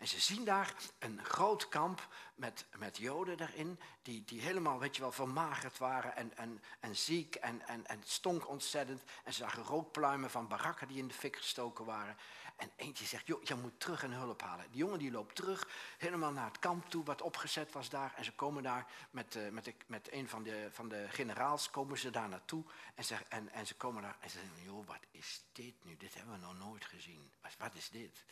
[0.00, 4.96] En ze zien daar een groot kamp met, met joden daarin, die, die helemaal, weet
[4.96, 9.02] je wel, vermagerd waren en, en, en ziek en, en, en stonk ontzettend.
[9.24, 12.16] En ze zagen rookpluimen van barakken die in de fik gestoken waren.
[12.60, 14.66] En eentje zegt, joh, je moet terug en hulp halen.
[14.70, 18.14] Die jongen die loopt terug, helemaal naar het kamp toe, wat opgezet was daar.
[18.16, 21.98] En ze komen daar met, uh, met, met een van de, van de generaals, komen
[21.98, 22.64] ze daar naartoe.
[22.94, 25.96] En ze, en, en ze komen daar en ze zeggen, joh, wat is dit nu?
[25.96, 27.30] Dit hebben we nog nooit gezien.
[27.42, 28.24] Wat, wat is dit?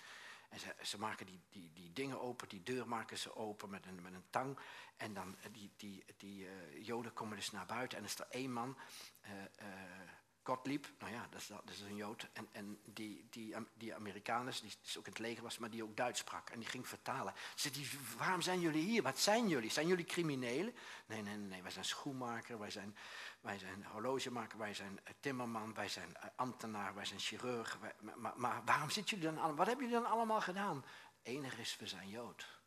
[0.48, 3.86] En ze, ze maken die, die, die dingen open, die deur maken ze open met
[3.86, 4.58] een, met een tang.
[4.96, 8.26] En dan die, die, die uh, joden komen dus naar buiten en er is er
[8.30, 8.76] één man,
[10.48, 12.26] Gottlieb, nou ja, dat is, dat is een Jood.
[12.32, 15.82] En, en die, die, die Amerikaners, die dus ook in het leger was, maar die
[15.82, 16.50] ook Duits sprak.
[16.50, 17.34] En die ging vertalen.
[17.54, 19.02] Ze zei, waarom zijn jullie hier?
[19.02, 19.70] Wat zijn jullie?
[19.70, 20.74] Zijn jullie criminelen?
[21.06, 22.96] Nee, nee, nee, wij zijn schoenmaker, wij zijn,
[23.40, 27.78] wij zijn horlogemaker, wij zijn timmerman, wij zijn ambtenaar, wij zijn chirurg.
[28.14, 29.56] maar, maar, waarom zitten jullie dan allemaal?
[29.56, 30.84] Wat hebben jullie dan allemaal gedaan?
[31.22, 32.57] Enige is, we zijn Jood.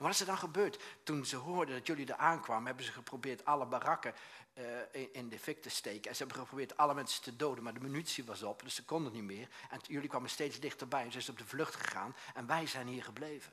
[0.00, 0.82] Wat is er dan gebeurd?
[1.02, 4.14] Toen ze hoorden dat jullie er aankwamen, hebben ze geprobeerd alle barakken
[4.54, 4.64] uh,
[5.12, 6.10] in, de fik te steken.
[6.10, 8.84] En ze hebben geprobeerd alle mensen te doden, maar de munitie was op, dus ze
[8.84, 9.48] konden niet meer.
[9.70, 12.16] En jullie kwamen steeds dichterbij en ze zijn op de vlucht gegaan.
[12.34, 13.52] En wij zijn hier gebleven.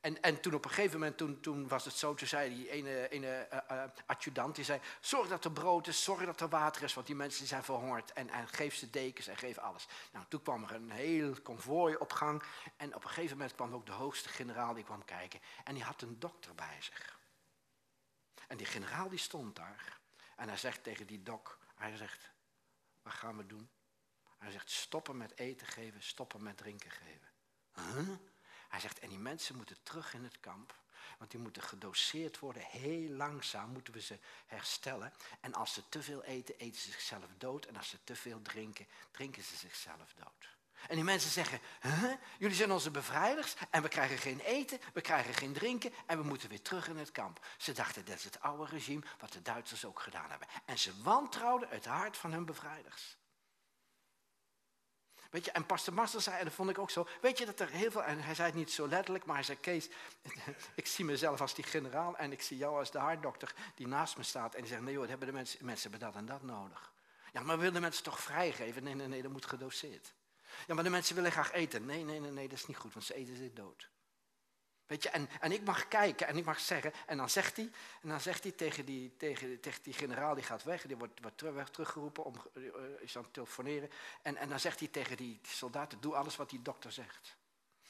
[0.00, 2.70] En, en toen op een gegeven moment, toen, toen was het zo, toen zei die
[2.70, 6.82] ene, ene uh, adjudant, die zei, zorg dat er brood is, zorg dat er water
[6.82, 8.12] is, want die mensen zijn verhongerd.
[8.12, 9.86] En, en geef ze dekens en geef alles.
[10.12, 12.42] Nou, toen kwam er een heel konvooi op gang.
[12.76, 15.40] En op een gegeven moment kwam ook de hoogste generaal, die kwam kijken.
[15.64, 17.18] En die had een dokter bij zich.
[18.48, 19.98] En die generaal die stond daar.
[20.36, 22.30] En hij zegt tegen die dok, hij zegt,
[23.02, 23.68] wat gaan we doen?
[24.38, 27.28] Hij zegt, stoppen met eten geven, stoppen met drinken geven.
[27.74, 28.08] Huh?
[28.68, 30.74] Hij zegt, en die mensen moeten terug in het kamp.
[31.18, 32.62] Want die moeten gedoseerd worden.
[32.62, 35.12] Heel langzaam moeten we ze herstellen.
[35.40, 37.66] En als ze te veel eten, eten ze zichzelf dood.
[37.66, 40.56] En als ze te veel drinken, drinken ze zichzelf dood.
[40.88, 42.12] En die mensen zeggen, huh?
[42.38, 46.24] jullie zijn onze bevrijders en we krijgen geen eten, we krijgen geen drinken en we
[46.24, 47.46] moeten weer terug in het kamp.
[47.58, 50.48] Ze dachten, dat is het oude regime wat de Duitsers ook gedaan hebben.
[50.64, 53.16] En ze wantrouwden het hart van hun bevrijders.
[55.30, 57.60] Weet je, en Pastor Marcel zei, en dat vond ik ook zo, weet je dat
[57.60, 59.88] er heel veel, en hij zei het niet zo letterlijk, maar hij zei, Kees,
[60.74, 64.16] ik zie mezelf als die generaal en ik zie jou als de hartdokter die naast
[64.16, 66.42] me staat en die zegt, nee joh, hebben de mensen, mensen hebben dat en dat
[66.42, 66.92] nodig.
[67.32, 68.82] Ja, maar willen mensen toch vrijgeven?
[68.82, 70.14] Nee, nee, nee, dat moet gedoseerd.
[70.66, 71.86] Ja, maar de mensen willen graag eten.
[71.86, 73.88] Nee, nee, nee, nee, dat is niet goed, want ze eten zich dood.
[74.86, 77.70] Weet je, en, en ik mag kijken en ik mag zeggen, en dan zegt hij,
[78.02, 81.20] en dan zegt hij tegen die, tegen, tegen die generaal, die gaat weg, die wordt,
[81.20, 82.64] wordt terug, teruggeroepen, om, uh,
[82.98, 83.90] is aan het telefoneren,
[84.22, 87.36] en, en dan zegt hij tegen die, soldaten, doe alles wat die dokter zegt.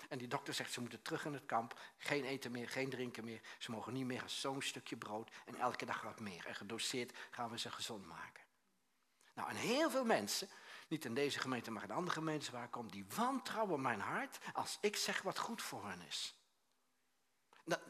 [0.08, 3.24] En die dokter zegt, ze moeten terug in het kamp, geen eten meer, geen drinken
[3.24, 6.46] meer, ze mogen niet meer zo'n stukje brood, en elke dag wat meer.
[6.46, 8.44] En gedoseerd gaan we ze gezond maken.
[9.34, 10.48] Nou, en heel veel mensen,
[10.88, 14.38] niet in deze gemeente, maar in andere gemeenten waar ik kom, die wantrouwen mijn hart
[14.52, 16.34] als ik zeg wat goed voor hen is.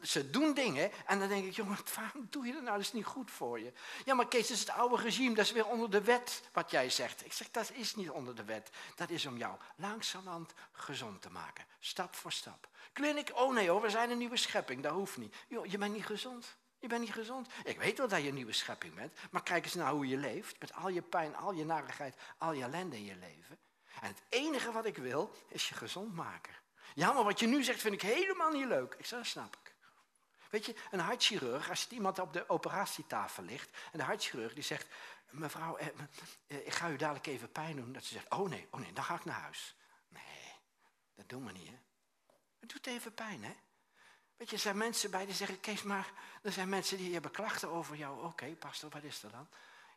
[0.01, 2.77] Ze doen dingen en dan denk ik, jongen, waarom doe je dat nou?
[2.77, 3.73] Dat is niet goed voor je.
[4.05, 6.71] Ja, maar Kees, dat is het oude regime, dat is weer onder de wet wat
[6.71, 7.25] jij zegt.
[7.25, 8.69] Ik zeg, dat is niet onder de wet.
[8.95, 12.67] Dat is om jou langzamerhand gezond te maken, stap voor stap.
[12.93, 15.35] Kliniek, oh nee hoor, we zijn een nieuwe schepping, dat hoeft niet.
[15.47, 16.57] Jo, je bent niet gezond.
[16.79, 17.47] Je bent niet gezond.
[17.63, 20.17] Ik weet wel dat je een nieuwe schepping bent, maar kijk eens naar hoe je
[20.17, 20.59] leeft.
[20.59, 23.59] Met al je pijn, al je narigheid, al je ellende in je leven.
[24.01, 26.53] En het enige wat ik wil, is je gezond maken.
[26.97, 28.93] Ja, maar wat je nu zegt vind ik helemaal niet leuk.
[28.97, 29.75] Ik zeg, dat snap ik.
[30.49, 33.77] Weet je, een hartchirurg, als iemand op de operatietafel ligt...
[33.91, 34.87] en de hartchirurg die zegt...
[35.29, 35.87] mevrouw, eh,
[36.47, 37.93] eh, ik ga u dadelijk even pijn doen.
[37.93, 39.75] Dat ze zegt, oh nee, oh nee, dan ga ik naar huis.
[40.07, 40.53] Nee,
[41.15, 41.77] dat doen we niet, hè.
[42.59, 43.55] Het doet even pijn, hè.
[44.37, 47.31] Weet je, er zijn mensen bij die zeggen, Kees, maar er zijn mensen die hebben
[47.31, 48.23] klachten over jou.
[48.23, 49.47] Oké, pastor, wat is er dan?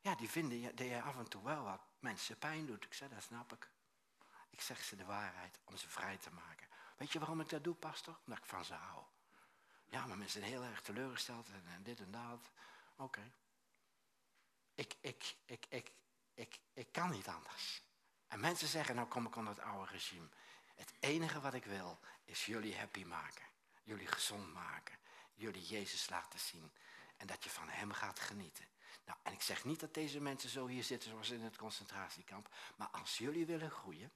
[0.00, 2.84] Ja, die vinden dat je af en toe wel wat mensen pijn doet.
[2.84, 3.68] Ik zeg, dat snap ik.
[4.50, 6.69] Ik zeg ze de waarheid om ze vrij te maken.
[7.00, 8.18] Weet je waarom ik dat doe, pastor?
[8.24, 9.02] Omdat ik van ze hou.
[9.86, 12.50] Ja, maar mensen zijn heel erg teleurgesteld en, en dit en dat.
[12.96, 13.32] Oké.
[14.74, 15.92] Ik, ik, ik, ik,
[16.34, 17.82] ik, ik kan niet anders.
[18.28, 20.28] En mensen zeggen, nou kom ik onder het oude regime.
[20.74, 23.44] Het enige wat ik wil is jullie happy maken.
[23.82, 24.98] Jullie gezond maken.
[25.34, 26.72] Jullie Jezus laten zien.
[27.16, 28.68] En dat je van hem gaat genieten.
[29.04, 32.54] Nou, en ik zeg niet dat deze mensen zo hier zitten zoals in het concentratiekamp.
[32.76, 34.12] Maar als jullie willen groeien,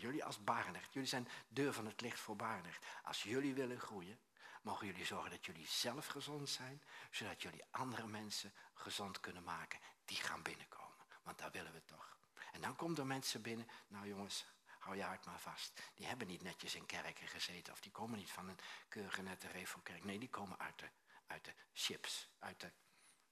[0.00, 2.86] jullie als Barendrecht, jullie zijn deur van het licht voor Barendrecht.
[3.02, 4.18] Als jullie willen groeien,
[4.62, 9.80] mogen jullie zorgen dat jullie zelf gezond zijn, zodat jullie andere mensen gezond kunnen maken
[10.04, 11.06] die gaan binnenkomen.
[11.22, 12.16] Want daar willen we toch.
[12.52, 14.46] En dan komen er mensen binnen, nou jongens,
[14.78, 15.80] hou je hart maar vast.
[15.94, 19.48] Die hebben niet netjes in kerken gezeten of die komen niet van een keurige nette
[19.48, 20.04] reformkerk.
[20.04, 20.88] Nee, die komen uit de,
[21.26, 22.72] uit de chips, uit de,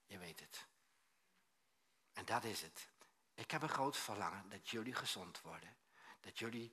[0.07, 0.67] je weet het.
[2.13, 2.89] En dat is het.
[3.35, 5.77] Ik heb een groot verlangen dat jullie gezond worden.
[6.27, 6.73] Dat jullie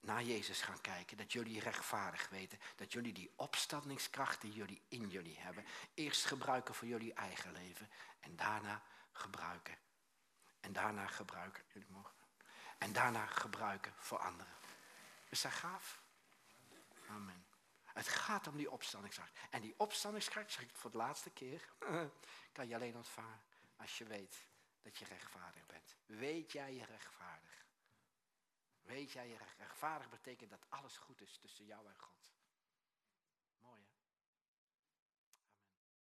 [0.00, 1.16] naar Jezus gaan kijken.
[1.16, 2.58] Dat jullie rechtvaardig weten.
[2.76, 5.64] Dat jullie die opstandingskracht die jullie in jullie hebben.
[5.94, 7.90] Eerst gebruiken voor jullie eigen leven.
[8.20, 8.82] En daarna
[9.12, 9.78] gebruiken.
[10.60, 11.64] En daarna gebruiken.
[11.72, 12.14] Jullie mogen.
[12.78, 14.52] En daarna gebruiken voor anderen.
[15.28, 16.02] Is dat gaaf?
[17.08, 17.46] Amen.
[17.84, 19.38] Het gaat om die opstandingskracht.
[19.50, 21.68] En die opstandingskracht, zeg ik voor de laatste keer,
[22.52, 23.42] kan je alleen ontvangen
[23.76, 24.46] als je weet
[24.82, 25.96] dat je rechtvaardig bent.
[26.06, 27.53] Weet jij je rechtvaardig?
[28.84, 32.33] Weet jij, rechtvaardig betekent dat alles goed is tussen jou en God.